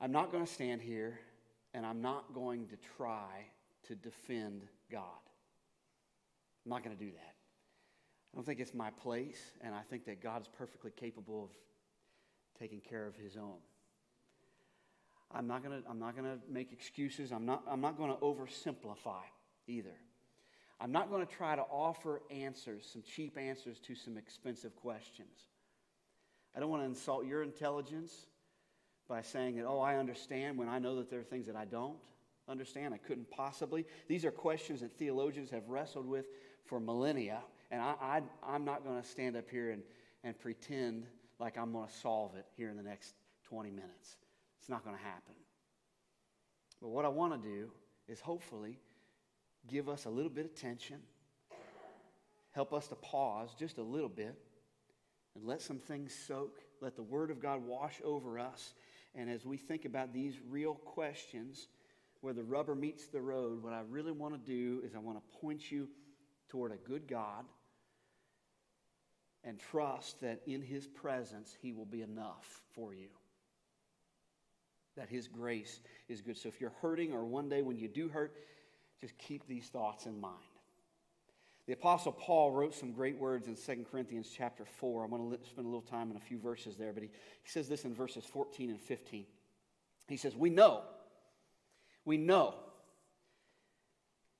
[0.00, 1.20] I'm not going to stand here
[1.74, 3.46] and I'm not going to try
[3.88, 5.04] to defend God.
[6.64, 7.34] I'm not going to do that.
[8.32, 11.50] I don't think it's my place, and I think that God is perfectly capable of
[12.58, 13.58] taking care of his own.
[15.32, 17.32] I'm not going to I'm not going to make excuses.
[17.32, 19.22] I'm not I'm not going to oversimplify
[19.66, 19.94] either.
[20.80, 25.46] I'm not going to try to offer answers, some cheap answers to some expensive questions.
[26.56, 28.26] I don't want to insult your intelligence
[29.10, 31.64] by saying that, oh, I understand when I know that there are things that I
[31.64, 31.96] don't
[32.48, 32.94] understand.
[32.94, 33.84] I couldn't possibly.
[34.06, 36.26] These are questions that theologians have wrestled with
[36.64, 37.40] for millennia,
[37.72, 39.82] and I, am not going to stand up here and,
[40.22, 41.06] and pretend
[41.40, 43.14] like I'm going to solve it here in the next
[43.48, 44.16] 20 minutes.
[44.60, 45.34] It's not going to happen.
[46.80, 47.72] But what I want to do
[48.08, 48.78] is hopefully
[49.68, 50.98] give us a little bit of tension,
[52.52, 54.38] help us to pause just a little bit,
[55.34, 56.58] and let some things soak.
[56.80, 58.74] Let the Word of God wash over us.
[59.14, 61.68] And as we think about these real questions,
[62.20, 65.18] where the rubber meets the road, what I really want to do is I want
[65.18, 65.88] to point you
[66.48, 67.44] toward a good God
[69.42, 73.08] and trust that in His presence He will be enough for you.
[74.96, 76.36] That His grace is good.
[76.36, 78.34] So if you're hurting or one day when you do hurt,
[79.00, 80.34] just keep these thoughts in mind.
[81.70, 85.04] The Apostle Paul wrote some great words in 2 Corinthians chapter 4.
[85.04, 87.10] I'm going to spend a little time in a few verses there, but he,
[87.44, 89.24] he says this in verses 14 and 15.
[90.08, 90.82] He says, We know,
[92.04, 92.56] we know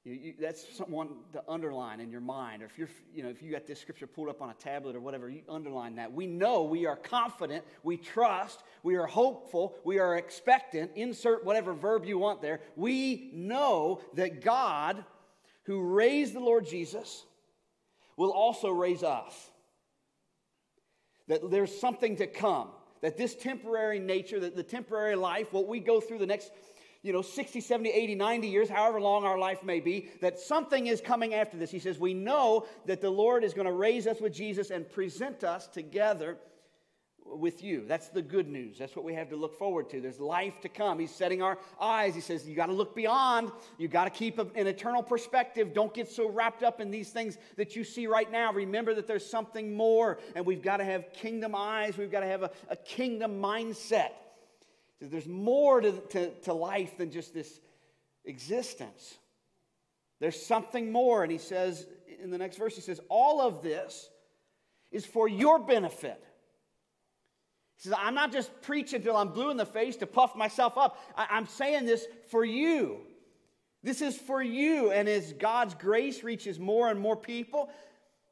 [0.05, 2.63] you, you, that's someone to underline in your mind.
[2.63, 4.97] Or if you're, you know, if you got this scripture pulled up on a tablet
[4.97, 6.13] or whatever, you underline that.
[6.13, 10.93] We know, we are confident, we trust, we are hopeful, we are expectant.
[10.97, 12.61] Insert whatever verb you want there.
[12.77, 15.05] We know that God,
[15.71, 17.25] who raised the Lord Jesus,
[18.17, 19.51] will also raise us.
[21.29, 22.71] That there's something to come.
[23.03, 26.51] That this temporary nature, that the temporary life, what we go through the next
[27.03, 30.89] you know, 60, 70, 80, 90 years, however long our life may be, that something
[30.89, 31.71] is coming after this.
[31.71, 34.91] He says, We know that the Lord is going to raise us with Jesus and
[34.91, 36.37] present us together
[37.31, 37.85] with you.
[37.87, 38.79] That's the good news.
[38.79, 40.01] That's what we have to look forward to.
[40.01, 40.99] There's life to come.
[40.99, 42.15] He's setting our eyes.
[42.15, 43.53] He says, You got to look beyond.
[43.79, 45.73] You got to keep an eternal perspective.
[45.75, 48.53] Don't get so wrapped up in these things that you see right now.
[48.53, 51.97] Remember that there's something more, and we've got to have kingdom eyes.
[51.97, 54.11] We've got to have a, a kingdom mindset.
[55.01, 57.61] There's more to, to, to life than just this
[58.25, 59.17] existence.
[60.21, 61.23] There's something more.
[61.23, 61.87] And he says
[62.23, 64.09] in the next verse, he says, All of this
[64.91, 66.23] is for your benefit.
[67.81, 70.77] He says, I'm not just preaching till I'm blue in the face to puff myself
[70.77, 70.99] up.
[71.17, 72.99] I, am saying this for you.
[73.83, 74.91] This is for you.
[74.91, 77.71] And as God's grace reaches more and more people,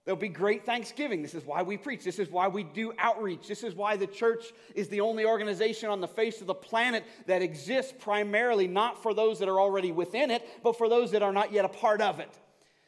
[0.09, 1.21] There'll be great thanksgiving.
[1.21, 2.03] This is why we preach.
[2.03, 3.47] This is why we do outreach.
[3.47, 7.05] This is why the church is the only organization on the face of the planet
[7.27, 11.23] that exists primarily not for those that are already within it, but for those that
[11.23, 12.31] are not yet a part of it.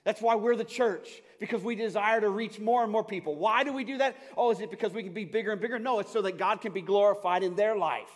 [0.02, 3.34] That's why we're the church, because we desire to reach more and more people.
[3.34, 4.16] Why do we do that?
[4.36, 5.78] Oh, is it because we can be bigger and bigger?
[5.78, 8.10] No, it's so that God can be glorified in their life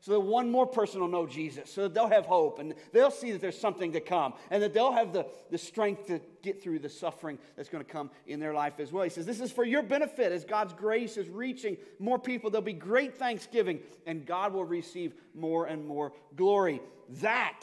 [0.00, 3.10] so that one more person will know Jesus, so that they'll have hope and they'll
[3.10, 6.62] see that there's something to come and that they'll have the, the strength to get
[6.62, 9.04] through the suffering that's going to come in their life as well.
[9.04, 12.50] He says, This is for your benefit as God's grace is reaching more people.
[12.50, 16.80] There'll be great thanksgiving and God will receive more and more glory.
[17.22, 17.60] That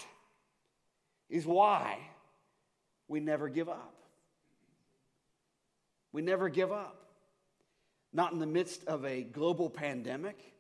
[1.30, 1.98] is why
[3.08, 3.93] we never give up.
[6.14, 7.00] We never give up.
[8.14, 10.54] Not in the midst of a global pandemic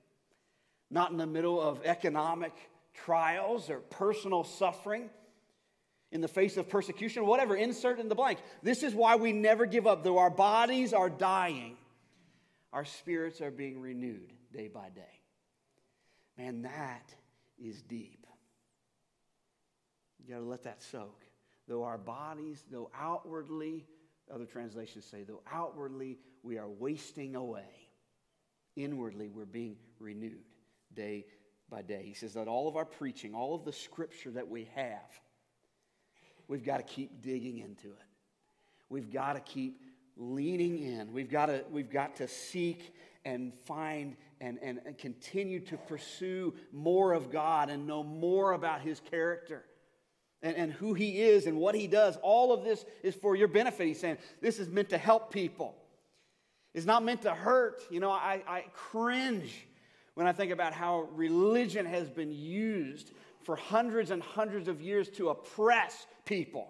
[0.93, 2.53] not in the middle of economic
[2.93, 5.09] trials or personal suffering,
[6.11, 8.37] in the face of persecution, whatever, insert in the blank.
[8.61, 10.03] This is why we never give up.
[10.03, 11.75] Though our bodies are dying,
[12.71, 15.01] our spirits are being renewed day by day.
[16.37, 17.15] Man, that
[17.57, 18.27] is deep.
[20.19, 21.19] You got to let that soak.
[21.67, 23.87] Though our bodies, though outwardly,
[24.33, 27.89] other translations say, though outwardly we are wasting away,
[28.75, 30.43] inwardly we're being renewed
[30.93, 31.25] day
[31.69, 32.03] by day.
[32.05, 35.21] He says that all of our preaching, all of the scripture that we have,
[36.47, 38.07] we've got to keep digging into it.
[38.89, 39.81] We've got to keep
[40.17, 41.11] leaning in.
[41.13, 42.93] We've got to, we've got to seek
[43.25, 48.81] and find and, and, and continue to pursue more of God and know more about
[48.81, 49.63] His character
[50.43, 52.17] and, and who He is and what He does.
[52.21, 53.87] All of this is for your benefit.
[53.87, 55.75] He's saying this is meant to help people.
[56.73, 57.81] It's not meant to hurt.
[57.89, 59.67] You know, I, I cringe
[60.15, 63.11] When I think about how religion has been used
[63.43, 66.69] for hundreds and hundreds of years to oppress people,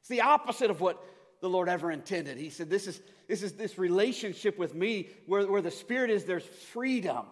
[0.00, 1.02] it's the opposite of what
[1.40, 2.38] the Lord ever intended.
[2.38, 6.24] He said, This is this, is this relationship with me where, where the Spirit is,
[6.24, 7.26] there's freedom,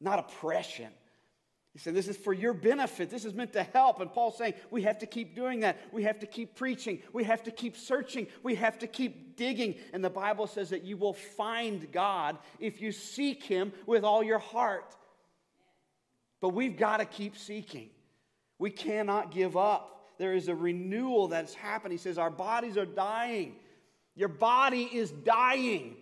[0.00, 0.88] not oppression.
[1.72, 3.08] He said, This is for your benefit.
[3.10, 4.00] This is meant to help.
[4.00, 5.78] And Paul's saying, We have to keep doing that.
[5.90, 7.02] We have to keep preaching.
[7.12, 8.26] We have to keep searching.
[8.42, 9.76] We have to keep digging.
[9.92, 14.22] And the Bible says that you will find God if you seek Him with all
[14.22, 14.96] your heart.
[16.40, 17.88] But we've got to keep seeking.
[18.58, 20.10] We cannot give up.
[20.18, 21.92] There is a renewal that's happened.
[21.92, 23.56] He says, Our bodies are dying.
[24.14, 25.96] Your body is dying.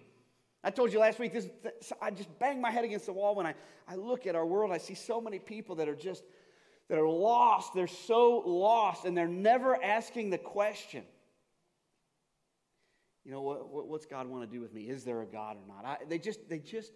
[0.62, 3.34] I told you last week, this, this, I just bang my head against the wall
[3.34, 3.54] when I,
[3.88, 4.72] I look at our world.
[4.72, 6.22] I see so many people that are just,
[6.88, 7.72] that are lost.
[7.74, 11.04] They're so lost, and they're never asking the question,
[13.24, 14.82] you know, what, what, what's God want to do with me?
[14.82, 15.84] Is there a God or not?
[15.84, 16.92] I, they just, they just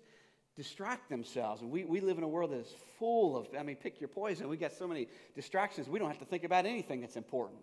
[0.57, 1.63] distract themselves.
[1.63, 4.09] And we, we live in a world that is full of, I mean, pick your
[4.09, 4.49] poison.
[4.49, 5.89] We've got so many distractions.
[5.89, 7.61] We don't have to think about anything that's important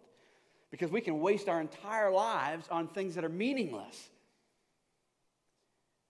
[0.72, 4.10] because we can waste our entire lives on things that are meaningless.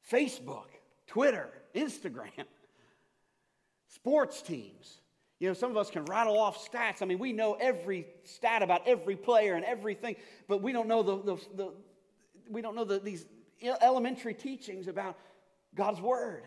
[0.09, 0.67] Facebook,
[1.07, 2.45] Twitter, Instagram,
[3.87, 5.01] sports teams.
[5.39, 7.01] You know, some of us can rattle off stats.
[7.01, 10.15] I mean, we know every stat about every player and everything,
[10.47, 11.73] but we don't know the, the, the
[12.49, 13.25] we don't know the, these
[13.81, 15.17] elementary teachings about
[15.73, 16.43] God's word.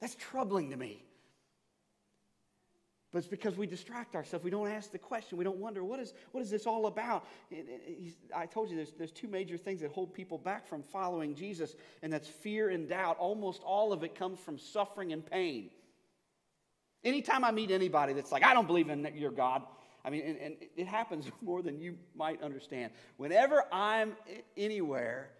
[0.00, 1.05] That's troubling to me.
[3.12, 4.44] But it's because we distract ourselves.
[4.44, 5.38] We don't ask the question.
[5.38, 7.24] We don't wonder, what is, what is this all about?
[7.50, 10.82] It- it- I told you there's, there's two major things that hold people back from
[10.82, 13.18] following Jesus, and that's fear and doubt.
[13.18, 15.70] Almost all of it comes from suffering and pain.
[17.04, 19.62] Anytime I meet anybody that's like, I don't believe in your God,
[20.04, 22.92] I mean, and, and it happens more than you might understand.
[23.16, 24.16] Whenever I'm
[24.56, 25.30] anywhere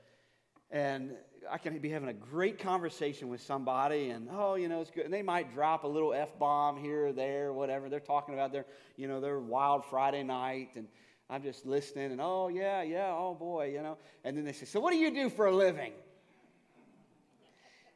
[0.70, 1.12] and
[1.50, 5.04] I can be having a great conversation with somebody, and oh, you know, it's good.
[5.04, 7.88] And they might drop a little f bomb here or there, whatever.
[7.88, 8.66] They're talking about their,
[8.96, 10.86] you know, their wild Friday night, and
[11.28, 13.98] I'm just listening, and oh yeah, yeah, oh boy, you know.
[14.24, 15.92] And then they say, so what do you do for a living?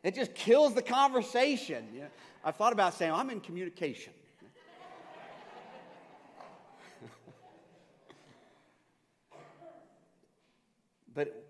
[0.02, 1.86] It just kills the conversation.
[1.92, 2.08] You know?
[2.44, 4.14] I've thought about saying, I'm in communication.
[11.14, 11.49] but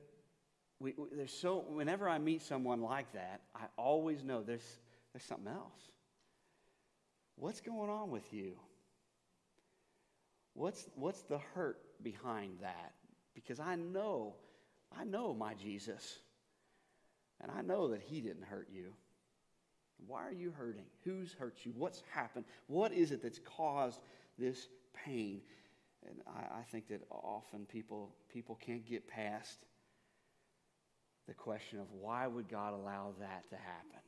[0.80, 4.78] we, we- there's so whenever I meet someone like that, I always know there's
[5.12, 5.90] there's something else.
[7.36, 8.52] What's going on with you?
[10.54, 12.94] What's what's the hurt behind that?
[13.34, 14.34] Because I know,
[14.96, 16.18] I know my Jesus.
[17.42, 18.92] And I know that he didn't hurt you.
[20.06, 20.84] Why are you hurting?
[21.04, 21.72] Who's hurt you?
[21.74, 22.44] What's happened?
[22.66, 24.00] What is it that's caused
[24.38, 25.40] this pain?
[26.06, 29.58] And I, I think that often people people can't get past
[31.30, 34.00] the question of why would God allow that to happen?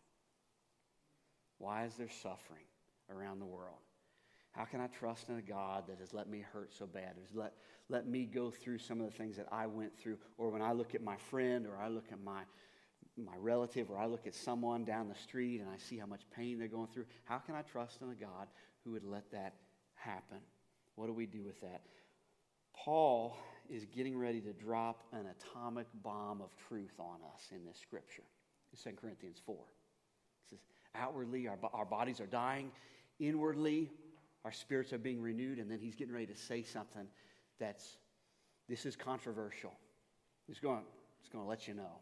[1.58, 2.64] Why is there suffering
[3.08, 3.78] around the world?
[4.50, 7.32] How can I trust in a God that has let me hurt so bad, has
[7.32, 7.52] let,
[7.88, 10.18] let me go through some of the things that I went through?
[10.36, 12.40] Or when I look at my friend, or I look at my,
[13.16, 16.22] my relative, or I look at someone down the street and I see how much
[16.36, 18.48] pain they're going through, how can I trust in a God
[18.84, 19.54] who would let that
[19.94, 20.38] happen?
[20.96, 21.82] What do we do with that?
[22.74, 23.36] Paul
[23.72, 28.22] is getting ready to drop an atomic bomb of truth on us in this scripture.
[28.72, 29.56] In 2 Corinthians 4.
[29.56, 30.58] It says,
[30.94, 32.70] outwardly, our, our bodies are dying.
[33.18, 33.90] Inwardly,
[34.44, 35.58] our spirits are being renewed.
[35.58, 37.06] And then he's getting ready to say something
[37.58, 37.96] that's,
[38.68, 39.72] this is controversial.
[40.46, 40.84] He's going,
[41.22, 42.00] he's going to let you know.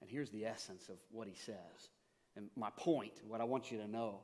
[0.00, 1.90] And here's the essence of what he says.
[2.34, 4.20] And my point, what I want you to know,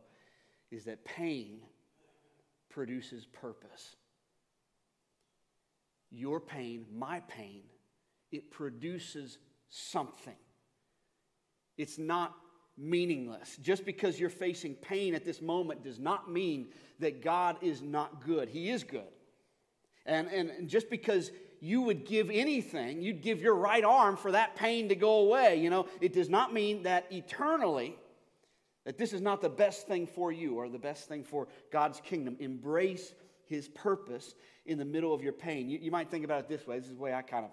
[0.73, 1.61] is that pain
[2.71, 3.95] produces purpose.
[6.11, 7.63] Your pain, my pain,
[8.31, 9.39] it produces
[9.69, 10.37] something.
[11.77, 12.35] It's not
[12.77, 13.57] meaningless.
[13.61, 16.69] Just because you're facing pain at this moment does not mean
[17.01, 18.49] that God is not good.
[18.49, 19.03] He is good.
[20.07, 21.31] And, and just because
[21.61, 25.61] you would give anything, you'd give your right arm for that pain to go away,
[25.61, 27.97] you know, it does not mean that eternally
[28.85, 32.01] that this is not the best thing for you or the best thing for God's
[32.01, 32.37] kingdom.
[32.41, 33.13] Embrace
[33.49, 34.35] his purpose
[34.67, 35.69] in the middle of your pain.
[35.69, 36.79] You, you might think about it this way.
[36.79, 37.51] This is the way I kind of,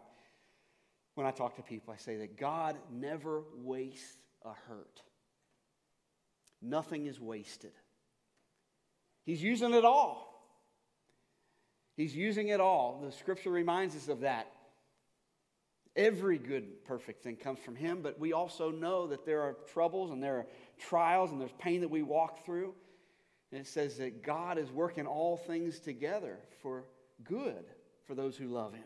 [1.15, 5.01] when I talk to people, I say that God never wastes a hurt.
[6.61, 7.71] Nothing is wasted.
[9.25, 10.31] He's using it all.
[11.95, 13.01] He's using it all.
[13.03, 14.51] The scripture reminds us of that.
[15.95, 20.11] Every good, perfect thing comes from Him, but we also know that there are troubles
[20.11, 22.73] and there are trials and there's pain that we walk through.
[23.51, 26.85] And it says that God is working all things together for
[27.23, 27.65] good
[28.05, 28.83] for those who love Him.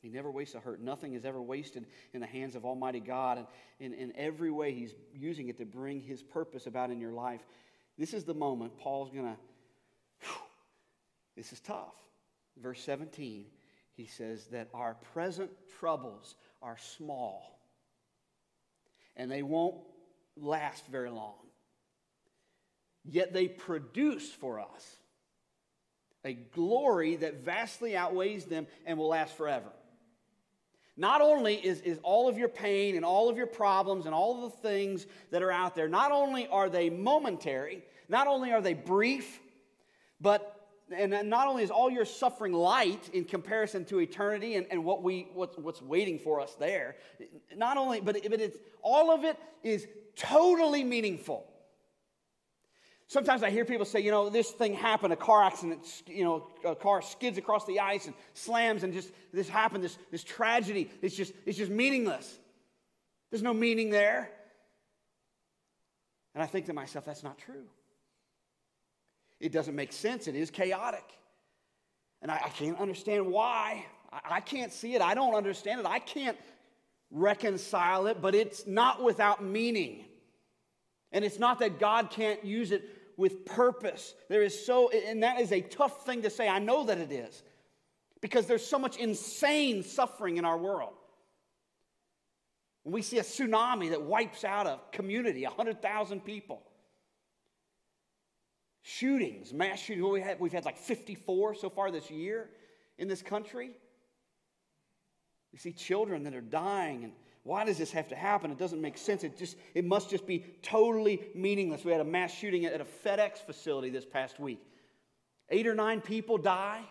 [0.00, 0.80] He never wastes a hurt.
[0.80, 3.38] Nothing is ever wasted in the hands of Almighty God.
[3.38, 3.46] And
[3.80, 7.40] in, in every way, He's using it to bring His purpose about in your life.
[7.98, 10.28] This is the moment Paul's going to,
[11.36, 11.94] this is tough.
[12.60, 13.46] Verse 17,
[13.94, 17.60] he says that our present troubles are small
[19.16, 19.76] and they won't
[20.36, 21.34] last very long.
[23.10, 24.96] Yet they produce for us
[26.24, 29.70] a glory that vastly outweighs them and will last forever.
[30.96, 34.44] Not only is, is all of your pain and all of your problems and all
[34.44, 38.60] of the things that are out there, not only are they momentary, not only are
[38.60, 39.40] they brief,
[40.20, 40.54] but
[40.90, 45.02] and not only is all your suffering light in comparison to eternity and, and what
[45.02, 46.96] we what's, what's waiting for us there,
[47.54, 49.86] not only, but, but it's all of it is
[50.16, 51.46] totally meaningful.
[53.08, 56.46] Sometimes I hear people say, you know, this thing happened, a car accident, you know,
[56.62, 60.90] a car skids across the ice and slams, and just this happened, this, this tragedy.
[61.00, 62.38] It's just, it's just meaningless.
[63.30, 64.30] There's no meaning there.
[66.34, 67.64] And I think to myself, that's not true.
[69.40, 70.28] It doesn't make sense.
[70.28, 71.04] It is chaotic.
[72.20, 73.86] And I, I can't understand why.
[74.12, 75.00] I, I can't see it.
[75.00, 75.86] I don't understand it.
[75.86, 76.36] I can't
[77.10, 80.04] reconcile it, but it's not without meaning.
[81.10, 84.14] And it's not that God can't use it with purpose.
[84.30, 86.48] There is so, and that is a tough thing to say.
[86.48, 87.42] I know that it is.
[88.22, 90.94] Because there's so much insane suffering in our world.
[92.84, 96.62] We see a tsunami that wipes out a community, 100,000 people,
[98.82, 102.48] shootings, mass shootings, we had, we've had like 54 so far this year
[102.96, 103.72] in this country.
[105.52, 107.12] We see children that are dying and
[107.42, 108.50] why does this have to happen?
[108.50, 109.24] It doesn't make sense.
[109.24, 111.84] It just it must just be totally meaningless.
[111.84, 114.60] We had a mass shooting at a FedEx facility this past week.
[115.50, 116.82] Eight or nine people die.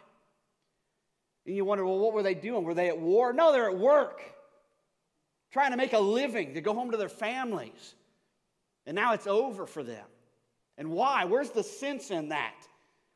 [1.45, 2.63] And you wonder, well, what were they doing?
[2.63, 3.33] Were they at war?
[3.33, 4.21] No, they're at work.
[5.51, 7.95] Trying to make a living, to go home to their families.
[8.85, 10.05] And now it's over for them.
[10.77, 11.25] And why?
[11.25, 12.55] Where's the sense in that?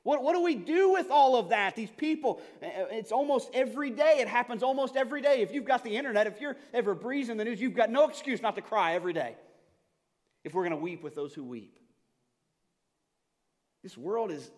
[0.03, 1.75] What, what do we do with all of that?
[1.75, 4.17] These people, uh, it's almost every day.
[4.19, 5.41] It happens almost every day.
[5.41, 8.41] If you've got the internet, if you're ever breezing the news, you've got no excuse
[8.41, 9.35] not to cry every day.
[10.43, 11.77] If we're going to weep with those who weep.
[13.83, 14.49] This world is,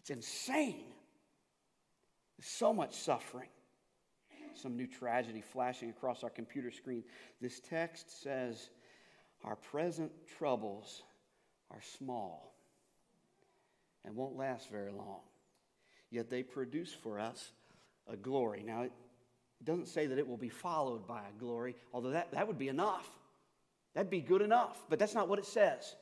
[0.00, 0.84] it's insane.
[2.38, 3.48] There's so much suffering.
[4.54, 7.02] Some new tragedy flashing across our computer screen.
[7.40, 8.70] This text says,
[9.44, 11.02] Our present troubles
[11.70, 12.55] are small
[14.06, 15.20] and won't last very long.
[16.10, 17.50] Yet they produce for us
[18.08, 18.62] a glory.
[18.64, 18.92] Now, it
[19.64, 22.68] doesn't say that it will be followed by a glory, although that, that would be
[22.68, 23.08] enough.
[23.94, 25.96] That'd be good enough, but that's not what it says.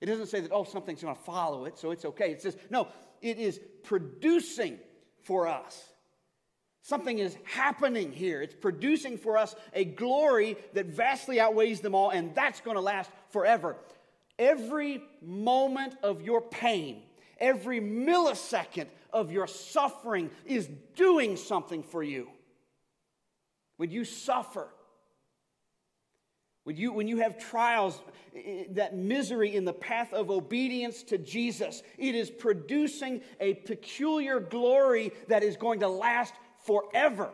[0.00, 2.30] It doesn't say that, oh, something's going to follow it, so it's okay.
[2.30, 2.88] It says, no,
[3.22, 4.78] it is producing
[5.22, 5.82] for us.
[6.82, 8.42] Something is happening here.
[8.42, 12.80] It's producing for us a glory that vastly outweighs them all, and that's going to
[12.80, 13.76] last forever.
[14.38, 17.02] Every moment of your pain,
[17.38, 22.28] Every millisecond of your suffering is doing something for you.
[23.76, 24.68] When you suffer,
[26.64, 28.00] when you, when you have trials,
[28.70, 35.12] that misery in the path of obedience to Jesus, it is producing a peculiar glory
[35.28, 36.34] that is going to last
[36.64, 37.30] forever.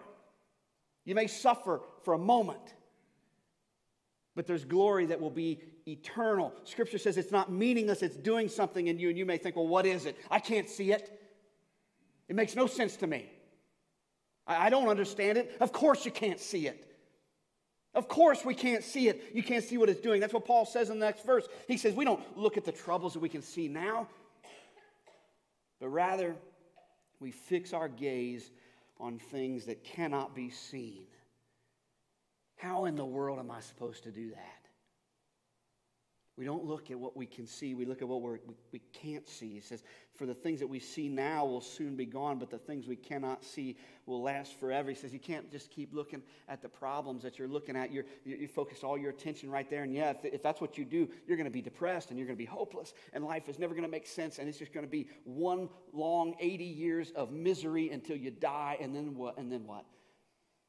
[1.04, 2.74] You may suffer for a moment,
[4.34, 6.52] but there's glory that will be eternal.
[6.64, 9.08] Scripture says it's not meaningless, it's doing something in you.
[9.08, 10.16] And you may think, well, what is it?
[10.30, 11.18] I can't see it.
[12.28, 13.30] It makes no sense to me.
[14.46, 15.56] I don't understand it.
[15.60, 16.88] Of course, you can't see it.
[17.94, 19.22] Of course, we can't see it.
[19.34, 20.20] You can't see what it's doing.
[20.20, 21.46] That's what Paul says in the next verse.
[21.68, 24.08] He says, We don't look at the troubles that we can see now,
[25.78, 26.34] but rather
[27.20, 28.50] we fix our gaze
[28.98, 31.04] on things that cannot be seen.
[32.56, 34.61] How in the world am I supposed to do that?
[36.38, 38.38] We don't look at what we can see, we look at what we,
[38.72, 39.52] we can't see.
[39.52, 39.82] He says,
[40.14, 42.96] For the things that we see now will soon be gone, but the things we
[42.96, 43.76] cannot see
[44.06, 44.88] will last forever.
[44.88, 47.92] He says, You can't just keep looking at the problems that you're looking at.
[47.92, 49.82] You're, you, you focus all your attention right there.
[49.82, 52.26] And yeah, if, if that's what you do, you're going to be depressed and you're
[52.26, 54.38] going to be hopeless, and life is never going to make sense.
[54.38, 58.78] And it's just going to be one long 80 years of misery until you die.
[58.80, 59.36] And then what?
[59.36, 59.84] And then what?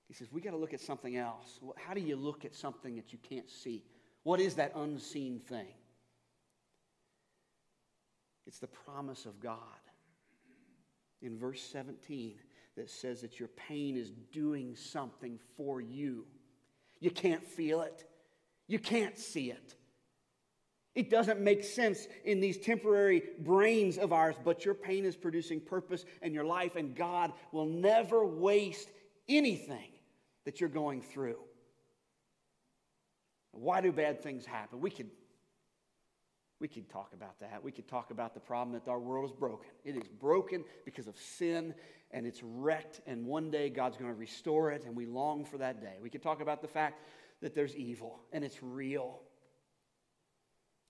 [0.09, 1.61] He says, We got to look at something else.
[1.77, 3.85] How do you look at something that you can't see?
[4.23, 5.67] What is that unseen thing?
[8.47, 9.57] It's the promise of God.
[11.21, 12.35] In verse 17,
[12.75, 16.25] that says that your pain is doing something for you.
[16.99, 18.05] You can't feel it,
[18.67, 19.75] you can't see it.
[20.95, 25.59] It doesn't make sense in these temporary brains of ours, but your pain is producing
[25.59, 28.89] purpose in your life, and God will never waste
[29.27, 29.89] anything
[30.45, 31.37] that you're going through.
[33.53, 34.81] Why do bad things happen?
[34.81, 35.09] We could
[36.59, 37.61] we could talk about that.
[37.61, 39.67] We could talk about the problem that our world is broken.
[39.83, 41.73] It is broken because of sin
[42.11, 45.57] and it's wrecked, and one day God's going to restore it, and we long for
[45.57, 45.95] that day.
[46.01, 47.01] We could talk about the fact
[47.41, 49.19] that there's evil and it's real.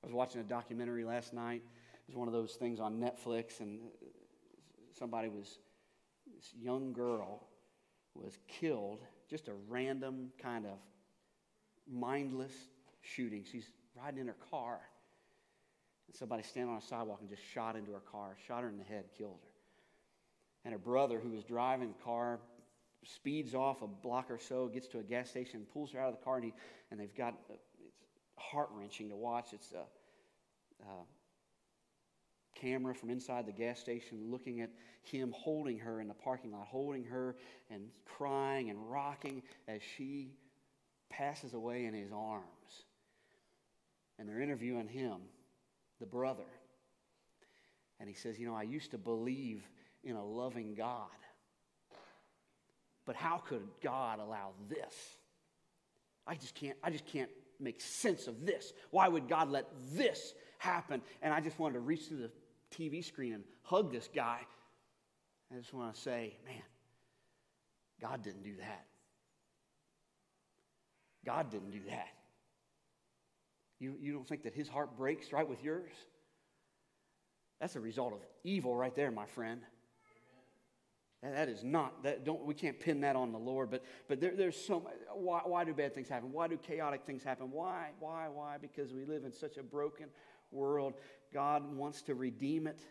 [0.04, 1.64] I was watching a documentary last night.
[1.94, 3.80] It was one of those things on Netflix, and
[4.92, 5.58] somebody was,
[6.36, 7.48] this young girl
[8.14, 10.78] was killed, just a random kind of
[11.92, 12.54] mindless
[13.02, 13.44] shooting.
[13.50, 14.80] She's riding in her car.
[16.08, 18.78] And somebody standing on a sidewalk and just shot into her car, shot her in
[18.78, 19.50] the head, killed her.
[20.66, 22.40] And her brother, who was driving the car,
[23.06, 26.20] speeds off a block or so, gets to a gas station, pulls her out of
[26.20, 26.54] the car, and, he,
[26.92, 27.54] and they've got uh,
[27.86, 28.00] it's
[28.38, 29.54] heart wrenching to watch.
[29.54, 29.84] It's a,
[30.86, 31.04] a
[32.56, 34.70] camera from inside the gas station looking at
[35.04, 37.36] him holding her in the parking lot, holding her
[37.70, 40.32] and crying and rocking as she
[41.18, 42.44] passes away in his arms.
[44.18, 45.18] And they're interviewing him,
[46.00, 46.44] the brother.
[48.00, 49.64] And he says, You know, I used to believe
[50.04, 51.08] in a loving God.
[53.06, 54.94] But how could God allow this?
[56.26, 58.74] I just can't, I just can't make sense of this.
[58.92, 61.02] Why would God let this happen?
[61.22, 62.32] And I just wanted to reach through the
[62.76, 64.40] TV screen and hug this guy.
[65.52, 66.62] I just want to say, man,
[68.02, 68.86] God didn't do that.
[71.26, 72.08] God didn't do that.
[73.80, 75.92] You, you don't think that his heart breaks right with yours?
[77.60, 79.62] That's a result of evil right there, my friend.
[81.22, 82.26] That is not that.
[82.26, 83.72] Don't we can't pin that on the Lord.
[83.72, 86.34] But but there, there's so why, why do bad things happen?
[86.34, 87.50] Why do chaotic things happen?
[87.50, 88.58] Why why why?
[88.62, 90.08] Because we live in such a broken
[90.52, 90.96] world.
[91.34, 92.82] God wants to redeem it.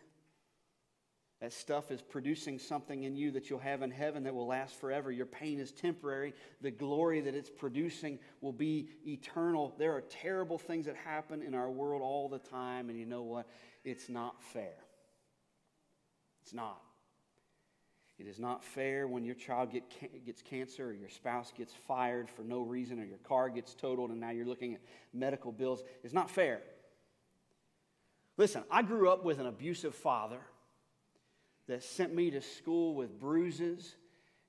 [1.43, 4.77] That stuff is producing something in you that you'll have in heaven that will last
[4.77, 5.11] forever.
[5.11, 6.35] Your pain is temporary.
[6.61, 9.75] The glory that it's producing will be eternal.
[9.77, 13.25] There are terrible things that happen in our world all the time, and you know
[13.25, 13.49] what?
[13.85, 14.77] It's not fair.
[16.43, 16.81] It's not.
[18.21, 22.31] It is not fair when your child get, gets cancer or your spouse gets fired
[22.31, 24.81] for no reason or your car gets totaled and now you're looking at
[25.13, 25.83] medical bills.
[26.05, 26.61] It's not fair.
[28.37, 30.39] Listen, I grew up with an abusive father
[31.69, 33.95] that sent me to school with bruises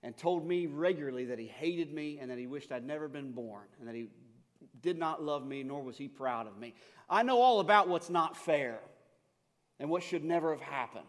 [0.01, 3.31] and told me regularly that he hated me and that he wished I'd never been
[3.31, 4.07] born and that he
[4.81, 6.73] did not love me nor was he proud of me.
[7.09, 8.79] I know all about what's not fair
[9.79, 11.05] and what should never have happened.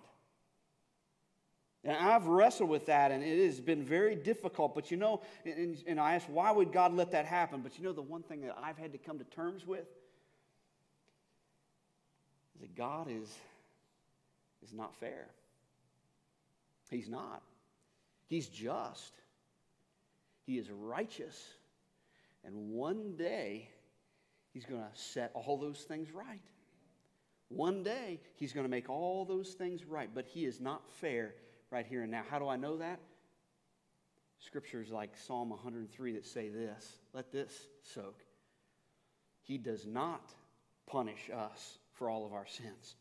[1.85, 4.75] And I've wrestled with that, and it has been very difficult.
[4.75, 7.61] But you know, and, and I asked, why would God let that happen?
[7.61, 9.87] But you know, the one thing that I've had to come to terms with
[12.55, 13.29] is that God is,
[14.63, 15.29] is not fair.
[16.91, 17.43] He's not.
[18.27, 19.15] He's just.
[20.47, 21.43] He is righteous.
[22.45, 23.71] And one day,
[24.53, 26.43] He's going to set all those things right.
[27.49, 30.11] One day, He's going to make all those things right.
[30.15, 31.35] But He is not fair
[31.71, 32.23] right here and now.
[32.29, 33.01] How do I know that?
[34.39, 38.23] Scriptures like Psalm 103 that say this let this soak.
[39.43, 40.33] He does not
[40.87, 42.95] punish us for all of our sins.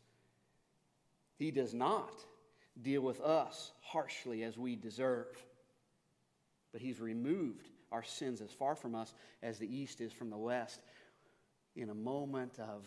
[1.36, 2.24] He does not
[2.80, 5.36] deal with us harshly as we deserve.
[6.72, 10.36] But He's removed our sins as far from us as the east is from the
[10.36, 10.80] west.
[11.76, 12.84] In a moment of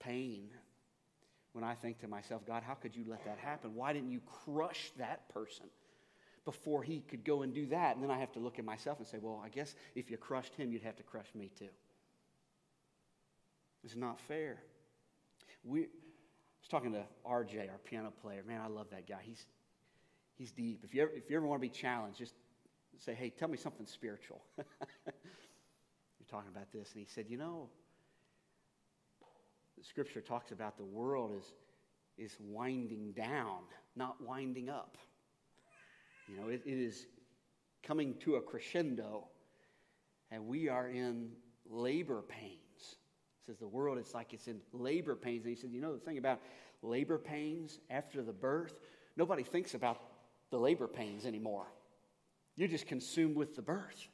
[0.00, 0.48] pain,
[1.52, 3.74] when I think to myself, God, how could you let that happen?
[3.74, 5.66] Why didn't you crush that person
[6.44, 7.96] before he could go and do that?
[7.96, 10.16] And then I have to look at myself and say, well, I guess if you
[10.16, 11.68] crushed him, you'd have to crush me too.
[13.84, 14.58] It's not fair.
[15.64, 15.88] We,
[16.68, 18.42] was talking to RJ, our piano player.
[18.46, 19.18] Man, I love that guy.
[19.22, 19.46] He's,
[20.36, 20.80] he's deep.
[20.84, 22.34] If you, ever, if you ever want to be challenged, just
[22.98, 24.42] say, hey, tell me something spiritual.
[24.58, 25.14] You're
[26.30, 26.92] talking about this.
[26.92, 27.68] And he said, you know,
[29.78, 31.52] the scripture talks about the world is,
[32.18, 33.60] is winding down,
[33.96, 34.98] not winding up.
[36.28, 37.06] You know, it, it is
[37.82, 39.26] coming to a crescendo,
[40.30, 41.30] and we are in
[41.70, 42.67] labor pains.
[43.48, 45.46] Says the world is like it's in labor pains.
[45.46, 46.38] And he said, you know, the thing about
[46.82, 48.74] labor pains after the birth,
[49.16, 49.98] nobody thinks about
[50.50, 51.64] the labor pains anymore.
[52.56, 54.06] You're just consumed with the birth.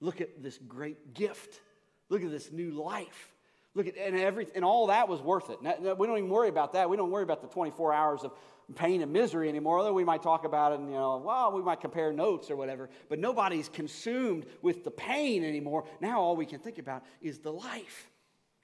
[0.00, 1.60] Look at this great gift.
[2.08, 3.34] Look at this new life.
[3.74, 5.60] Look at and every and all that was worth it.
[5.60, 6.88] Now, we don't even worry about that.
[6.88, 8.32] We don't worry about the 24 hours of
[8.74, 9.80] pain and misery anymore.
[9.80, 12.56] Although we might talk about it and you know, well, we might compare notes or
[12.56, 12.88] whatever.
[13.10, 15.84] But nobody's consumed with the pain anymore.
[16.00, 18.08] Now all we can think about is the life.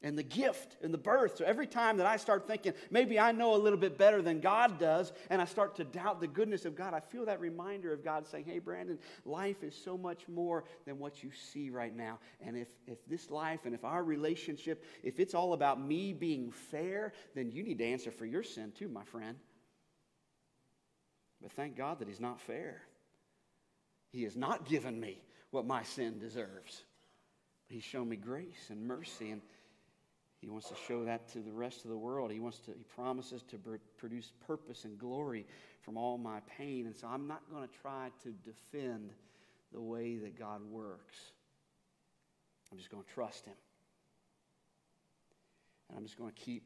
[0.02, 1.38] And the gift and the birth.
[1.38, 4.40] So every time that I start thinking, maybe I know a little bit better than
[4.40, 7.92] God does, and I start to doubt the goodness of God, I feel that reminder
[7.92, 11.94] of God saying, Hey, Brandon, life is so much more than what you see right
[11.96, 12.18] now.
[12.40, 16.50] And if, if this life and if our relationship, if it's all about me being
[16.50, 19.36] fair, then you need to answer for your sin too, my friend.
[21.40, 22.82] But thank God that He's not fair.
[24.10, 25.20] He has not given me
[25.50, 26.82] what my sin deserves.
[27.68, 29.42] He's shown me grace and mercy, and
[30.40, 32.30] He wants to show that to the rest of the world.
[32.30, 32.72] He wants to.
[32.72, 35.46] He promises to pr- produce purpose and glory
[35.82, 39.10] from all my pain, and so I'm not going to try to defend
[39.72, 41.16] the way that God works.
[42.70, 43.54] I'm just going to trust Him,
[45.88, 46.64] and I'm just going to keep.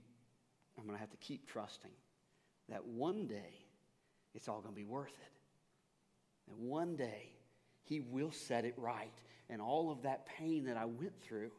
[0.79, 1.91] I'm going to have to keep trusting
[2.69, 3.67] that one day
[4.35, 5.33] it's all going to be worth it.
[6.51, 7.33] And one day,
[7.85, 9.13] He will set it right.
[9.49, 11.51] And all of that pain that I went through,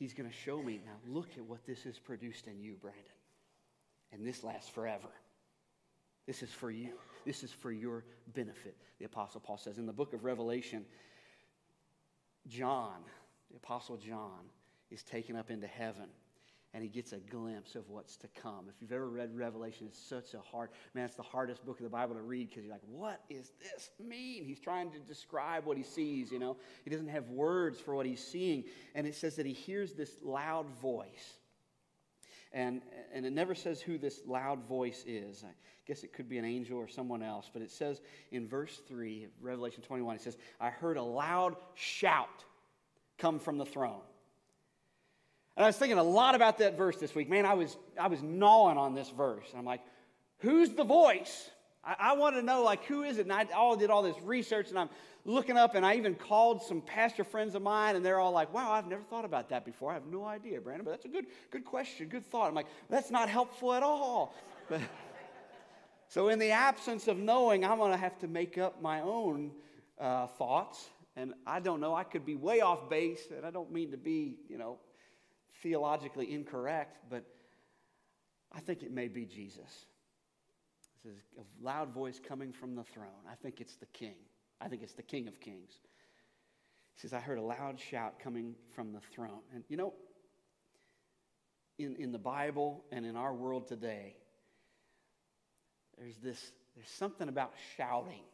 [0.00, 3.04] He's going to show me now, look at what this has produced in you, Brandon.
[4.12, 5.10] And this lasts forever.
[6.26, 6.94] This is for you,
[7.26, 9.76] this is for your benefit, the Apostle Paul says.
[9.76, 10.86] In the book of Revelation,
[12.48, 12.94] John,
[13.50, 14.40] the Apostle John,
[14.90, 16.08] is taken up into heaven
[16.72, 18.66] and he gets a glimpse of what's to come.
[18.68, 21.84] If you've ever read Revelation, it's such a hard, man, it's the hardest book of
[21.84, 24.44] the Bible to read because you're like, what is this mean?
[24.44, 26.56] He's trying to describe what he sees, you know.
[26.84, 28.64] He doesn't have words for what he's seeing.
[28.94, 31.38] And it says that he hears this loud voice.
[32.52, 35.44] And, and it never says who this loud voice is.
[35.44, 35.52] I
[35.86, 37.50] guess it could be an angel or someone else.
[37.52, 38.00] But it says
[38.30, 42.44] in verse 3, Revelation 21, it says, I heard a loud shout
[43.18, 44.02] come from the throne.
[45.60, 47.28] And I was thinking a lot about that verse this week.
[47.28, 49.44] Man, I was, I was gnawing on this verse.
[49.50, 49.82] And I'm like,
[50.38, 51.50] who's the voice?
[51.84, 53.26] I, I want to know, like, who is it?
[53.26, 54.88] And I all did all this research, and I'm
[55.26, 58.54] looking up, and I even called some pastor friends of mine, and they're all like,
[58.54, 59.90] wow, I've never thought about that before.
[59.90, 62.48] I have no idea, Brandon, but that's a good, good question, good thought.
[62.48, 64.34] I'm like, that's not helpful at all.
[66.08, 69.52] So, in the absence of knowing, I'm going to have to make up my own
[69.96, 70.88] uh, thoughts.
[71.14, 73.96] And I don't know, I could be way off base, and I don't mean to
[73.96, 74.78] be, you know,
[75.62, 77.24] theologically incorrect, but
[78.52, 79.86] I think it may be Jesus.
[81.04, 83.24] This is a loud voice coming from the throne.
[83.30, 84.16] I think it's the king.
[84.60, 85.70] I think it's the king of kings.
[86.94, 89.40] He says, I heard a loud shout coming from the throne.
[89.54, 89.94] And you know,
[91.78, 94.16] in, in the Bible and in our world today,
[95.98, 98.24] there's this, there's something about shouting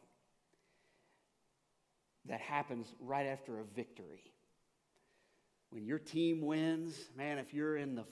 [2.28, 4.32] that happens right after a victory
[5.76, 8.04] when your team wins, man, if you're in the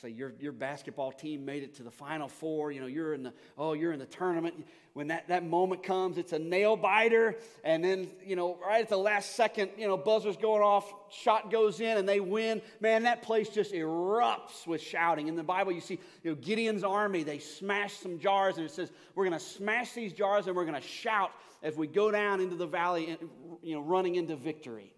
[0.00, 3.22] say your, your basketball team made it to the final four you know you're in
[3.22, 4.54] the oh you're in the tournament
[4.92, 7.34] when that, that moment comes it's a nail biter
[7.64, 11.50] and then you know right at the last second you know buzzer's going off shot
[11.50, 15.28] goes in and they win man that place just erupts with shouting.
[15.28, 18.72] In the bible you see you know gideon's army they smash some jars and it
[18.72, 21.30] says we're going to smash these jars and we're going to shout
[21.62, 23.16] as we go down into the valley
[23.62, 24.92] you know running into victory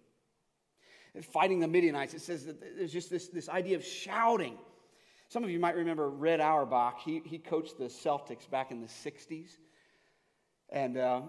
[1.21, 2.13] fighting the Midianites.
[2.13, 4.57] It says that there's just this, this idea of shouting.
[5.27, 6.99] Some of you might remember Red Auerbach.
[6.99, 9.57] He, he coached the Celtics back in the 60s.
[10.69, 11.21] And uh,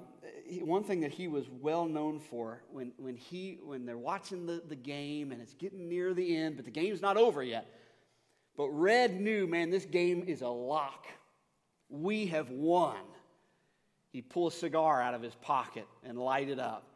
[0.47, 4.47] he, one thing that he was well known for when, when, he, when they're watching
[4.47, 7.67] the, the game and it's getting near the end, but the game's not over yet.
[8.57, 11.07] But Red knew, man, this game is a lock.
[11.89, 12.99] We have won.
[14.11, 16.87] He'd pull a cigar out of his pocket and light it up.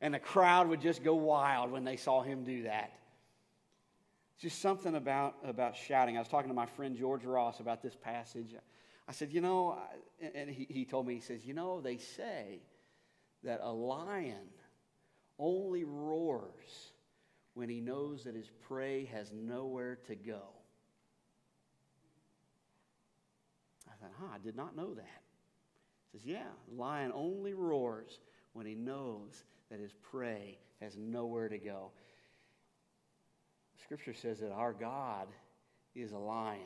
[0.00, 2.92] And the crowd would just go wild when they saw him do that.
[4.34, 6.16] It's just something about, about shouting.
[6.16, 8.54] I was talking to my friend George Ross about this passage.
[9.08, 9.78] I said, you know,
[10.34, 12.60] and he, he told me, he says, you know, they say
[13.42, 14.48] that a lion
[15.38, 16.92] only roars
[17.54, 20.42] when he knows that his prey has nowhere to go.
[23.88, 25.22] I thought, huh, I did not know that.
[26.12, 26.46] He says, yeah,
[26.76, 28.20] lion only roars
[28.52, 31.90] when he knows that his prey has nowhere to go.
[33.82, 35.28] Scripture says that our God
[35.94, 36.60] is a lion,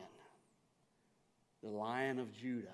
[1.63, 2.67] the lion of Judah.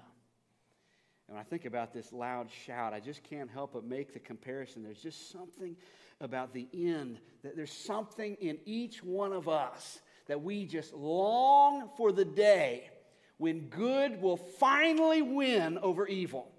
[1.27, 4.19] And when I think about this loud shout, I just can't help but make the
[4.19, 4.83] comparison.
[4.83, 5.75] There's just something
[6.21, 11.89] about the end, that there's something in each one of us that we just long
[11.97, 12.89] for the day
[13.37, 16.51] when good will finally win over evil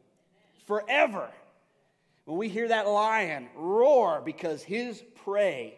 [0.67, 1.29] forever.
[2.25, 5.75] When we hear that lion roar because his prey,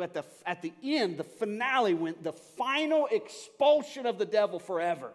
[0.00, 5.12] at the, at the end, the finale, when the final expulsion of the devil forever,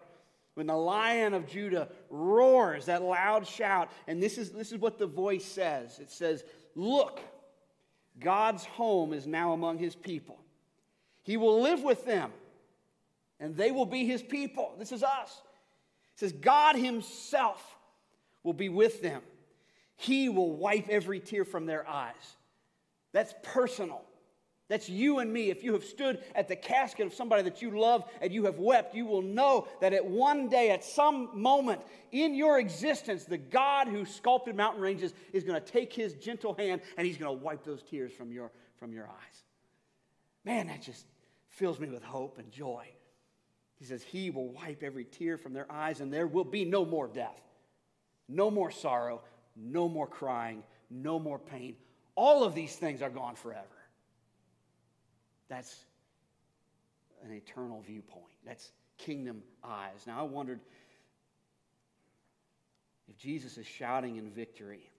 [0.55, 4.99] when the lion of Judah roars, that loud shout, and this is, this is what
[4.99, 6.43] the voice says it says,
[6.75, 7.19] Look,
[8.19, 10.39] God's home is now among his people.
[11.23, 12.31] He will live with them,
[13.39, 14.73] and they will be his people.
[14.77, 15.41] This is us.
[16.15, 17.75] It says, God himself
[18.43, 19.21] will be with them.
[20.01, 22.35] He will wipe every tear from their eyes.
[23.13, 24.01] That's personal.
[24.67, 25.51] That's you and me.
[25.51, 28.57] If you have stood at the casket of somebody that you love and you have
[28.57, 31.81] wept, you will know that at one day, at some moment
[32.11, 36.55] in your existence, the God who sculpted mountain ranges is going to take his gentle
[36.55, 39.43] hand and he's going to wipe those tears from your, from your eyes.
[40.43, 41.05] Man, that just
[41.49, 42.87] fills me with hope and joy.
[43.77, 46.85] He says, He will wipe every tear from their eyes, and there will be no
[46.85, 47.39] more death,
[48.27, 49.21] no more sorrow,
[49.61, 51.75] no more crying, no more pain.
[52.15, 53.65] All of these things are gone forever.
[55.47, 55.85] That's
[57.23, 58.33] an eternal viewpoint.
[58.45, 60.05] That's kingdom eyes.
[60.07, 60.59] Now, I wondered
[63.09, 64.89] if Jesus is shouting in victory,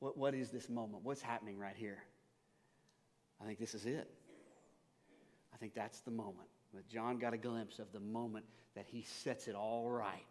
[0.00, 1.04] what, what is this moment?
[1.04, 2.02] What's happening right here?
[3.40, 4.10] I think this is it.
[5.54, 6.48] I think that's the moment.
[6.74, 8.44] But John got a glimpse of the moment
[8.74, 10.26] that he sets it all right.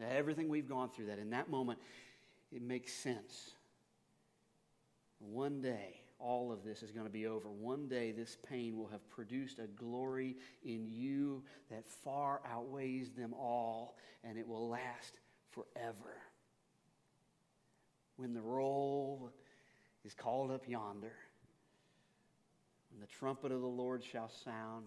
[0.00, 1.78] Everything we've gone through, that in that moment,
[2.52, 3.52] it makes sense.
[5.18, 7.48] One day, all of this is going to be over.
[7.48, 13.34] One day, this pain will have produced a glory in you that far outweighs them
[13.34, 15.14] all, and it will last
[15.50, 16.16] forever.
[18.16, 19.30] When the roll
[20.04, 21.12] is called up yonder,
[22.90, 24.86] when the trumpet of the Lord shall sound,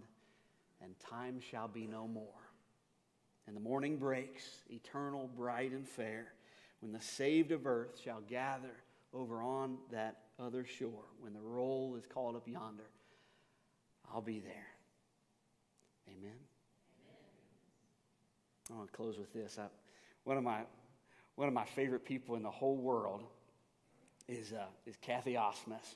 [0.82, 2.49] and time shall be no more.
[3.50, 6.34] And the morning breaks, eternal, bright, and fair,
[6.82, 8.76] when the saved of earth shall gather
[9.12, 12.86] over on that other shore, when the roll is called up yonder,
[14.14, 14.68] I'll be there.
[16.10, 16.38] Amen.
[18.72, 19.58] I want to close with this.
[19.58, 19.66] I,
[20.26, 20.60] one of my
[21.34, 23.24] one of my favorite people in the whole world
[24.28, 25.96] is uh, is Kathy Osmus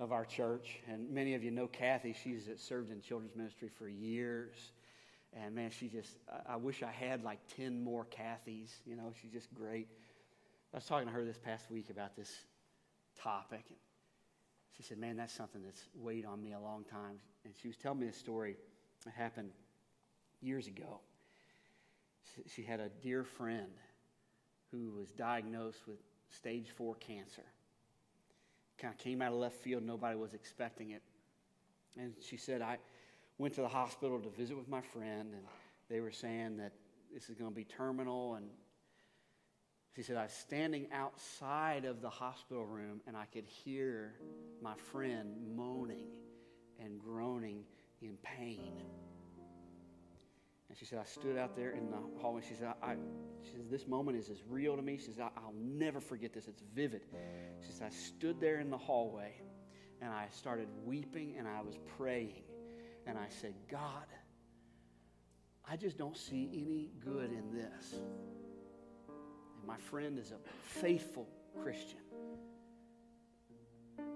[0.00, 2.12] of our church, and many of you know Kathy.
[2.24, 4.72] She's served in children's ministry for years,
[5.34, 8.70] and man, she just I, wish I had like ten more Kathys.
[8.84, 9.88] You know, she's just great.
[10.72, 12.30] I was talking to her this past week about this
[13.20, 13.78] topic, and
[14.76, 17.76] she said, "Man, that's something that's weighed on me a long time." And she was
[17.76, 18.56] telling me a story
[19.04, 19.50] that happened
[20.40, 21.00] years ago.
[22.54, 23.72] She had a dear friend
[24.70, 25.98] who was diagnosed with
[26.30, 27.42] stage four cancer.
[28.78, 31.02] Kind of came out of left field, nobody was expecting it.
[31.98, 32.78] And she said, I
[33.38, 35.42] went to the hospital to visit with my friend, and
[35.88, 36.72] they were saying that
[37.12, 38.34] this is going to be terminal.
[38.34, 38.46] And
[39.94, 44.14] she said, I was standing outside of the hospital room, and I could hear
[44.62, 46.06] my friend moaning
[46.78, 47.64] and groaning
[48.00, 48.72] in pain.
[50.72, 52.40] And she said, I stood out there in the hallway.
[52.48, 52.94] She said, I,
[53.44, 54.96] she says, this moment is as real to me.
[54.96, 56.48] She says, I'll never forget this.
[56.48, 57.02] It's vivid.
[57.60, 59.34] She says, I stood there in the hallway
[60.00, 62.44] and I started weeping and I was praying.
[63.06, 64.06] And I said, God,
[65.68, 67.94] I just don't see any good in this.
[69.58, 71.28] And my friend is a faithful
[71.62, 71.98] Christian.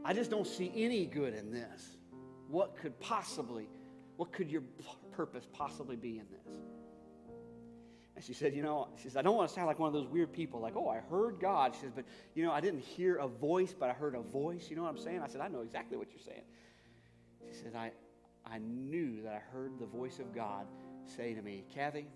[0.05, 1.97] I just don't see any good in this.
[2.49, 3.68] What could possibly,
[4.16, 4.62] what could your
[5.12, 6.55] purpose possibly be in this?
[8.14, 9.93] And she said, You know, she says, I don't want to sound like one of
[9.93, 11.74] those weird people, like, oh, I heard God.
[11.74, 14.68] She says, but, you know, I didn't hear a voice, but I heard a voice.
[14.70, 15.20] You know what I'm saying?
[15.22, 16.45] I said, I know exactly what you're saying.
[17.51, 17.93] She said, I,
[18.51, 20.66] I knew that I heard the voice of God
[21.05, 22.07] say to me, Kathy,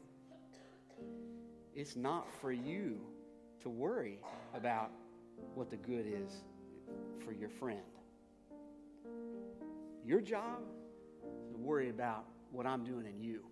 [1.75, 3.01] it's not for you
[3.63, 4.19] to worry
[4.55, 4.91] about
[5.55, 6.45] what the good is
[7.25, 7.81] for your friend.
[10.05, 10.61] Your job
[11.45, 13.45] is to worry about what I'm doing in you.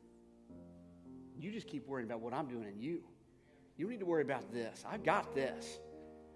[1.38, 3.02] You just keep worrying about what I'm doing in you.
[3.76, 4.84] You don't need to worry about this.
[4.90, 5.78] I've got this.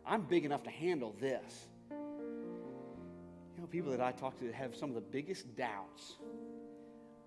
[0.06, 1.68] I'm big enough to handle this.
[3.62, 6.16] Know, people that I talk to that have some of the biggest doubts.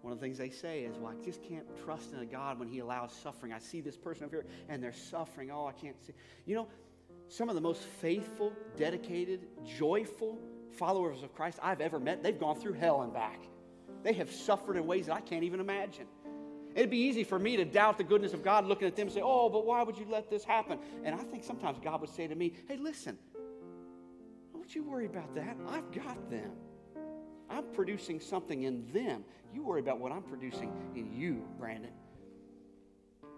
[0.01, 2.59] One of the things they say is, Well, I just can't trust in a God
[2.59, 3.53] when He allows suffering.
[3.53, 5.49] I see this person over here and they're suffering.
[5.49, 6.11] Oh, I can't see.
[6.45, 6.67] You know,
[7.29, 10.38] some of the most faithful, dedicated, joyful
[10.71, 13.39] followers of Christ I've ever met, they've gone through hell and back.
[14.03, 16.07] They have suffered in ways that I can't even imagine.
[16.75, 19.13] It'd be easy for me to doubt the goodness of God looking at them and
[19.13, 20.79] say, Oh, but why would you let this happen?
[21.05, 23.17] And I think sometimes God would say to me, Hey, listen,
[24.66, 25.55] don't you worry about that.
[25.70, 26.51] I've got them.
[27.51, 29.24] I'm producing something in them.
[29.53, 31.91] You worry about what I'm producing in you, Brandon.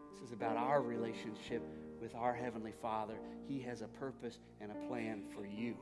[0.09, 1.61] This is about our relationship
[1.99, 3.15] with our Heavenly Father.
[3.45, 5.75] He has a purpose and a plan for you.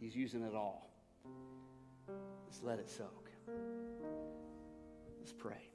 [0.00, 0.90] He's using it all.
[2.44, 3.30] Let's let it soak.
[5.20, 5.70] Let's pray.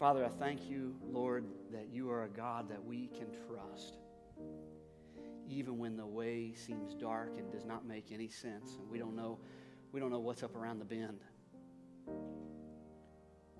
[0.00, 3.98] Father, I thank you, Lord, that you are a God that we can trust.
[5.54, 9.14] Even when the way seems dark and does not make any sense, and we don't
[9.14, 9.38] know,
[9.92, 11.20] we don't know what's up around the bend.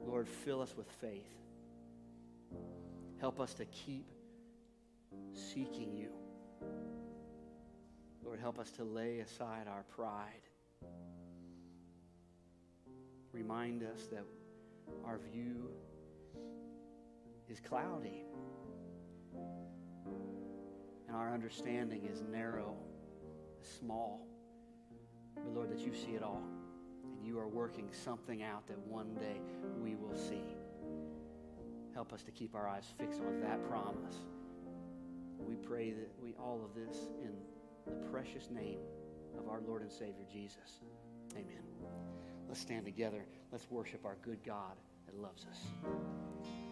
[0.00, 1.22] Lord, fill us with faith.
[3.20, 4.10] Help us to keep
[5.32, 6.10] seeking you.
[8.24, 10.42] Lord, help us to lay aside our pride.
[13.32, 14.24] Remind us that
[15.04, 15.70] our view
[17.48, 18.24] is cloudy
[21.14, 22.76] our understanding is narrow,
[23.62, 24.26] small.
[25.34, 26.42] But Lord, that you see it all
[27.04, 29.40] and you are working something out that one day
[29.80, 30.42] we will see.
[31.94, 34.16] Help us to keep our eyes fixed on that promise.
[35.38, 37.32] We pray that we all of this in
[37.86, 38.78] the precious name
[39.38, 40.80] of our Lord and Savior Jesus.
[41.32, 41.62] Amen.
[42.48, 43.24] Let's stand together.
[43.52, 46.63] Let's worship our good God that loves us.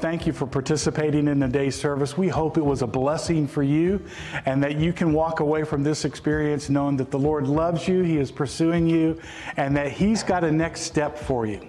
[0.00, 2.16] Thank you for participating in the today's service.
[2.16, 4.02] We hope it was a blessing for you
[4.46, 8.02] and that you can walk away from this experience knowing that the Lord loves you,
[8.02, 9.20] He is pursuing you,
[9.56, 11.60] and that He's got a next step for you.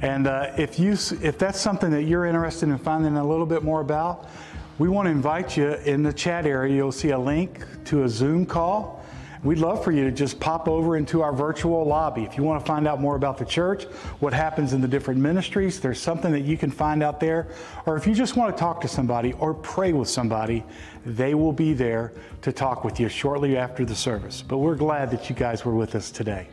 [0.00, 3.64] And uh, if, you, if that's something that you're interested in finding a little bit
[3.64, 4.30] more about,
[4.78, 6.74] we want to invite you in the chat area.
[6.74, 8.99] You'll see a link to a Zoom call.
[9.42, 12.24] We'd love for you to just pop over into our virtual lobby.
[12.24, 13.84] If you want to find out more about the church,
[14.20, 17.48] what happens in the different ministries, there's something that you can find out there.
[17.86, 20.62] Or if you just want to talk to somebody or pray with somebody,
[21.06, 22.12] they will be there
[22.42, 24.42] to talk with you shortly after the service.
[24.42, 26.46] But we're glad that you guys were with us today.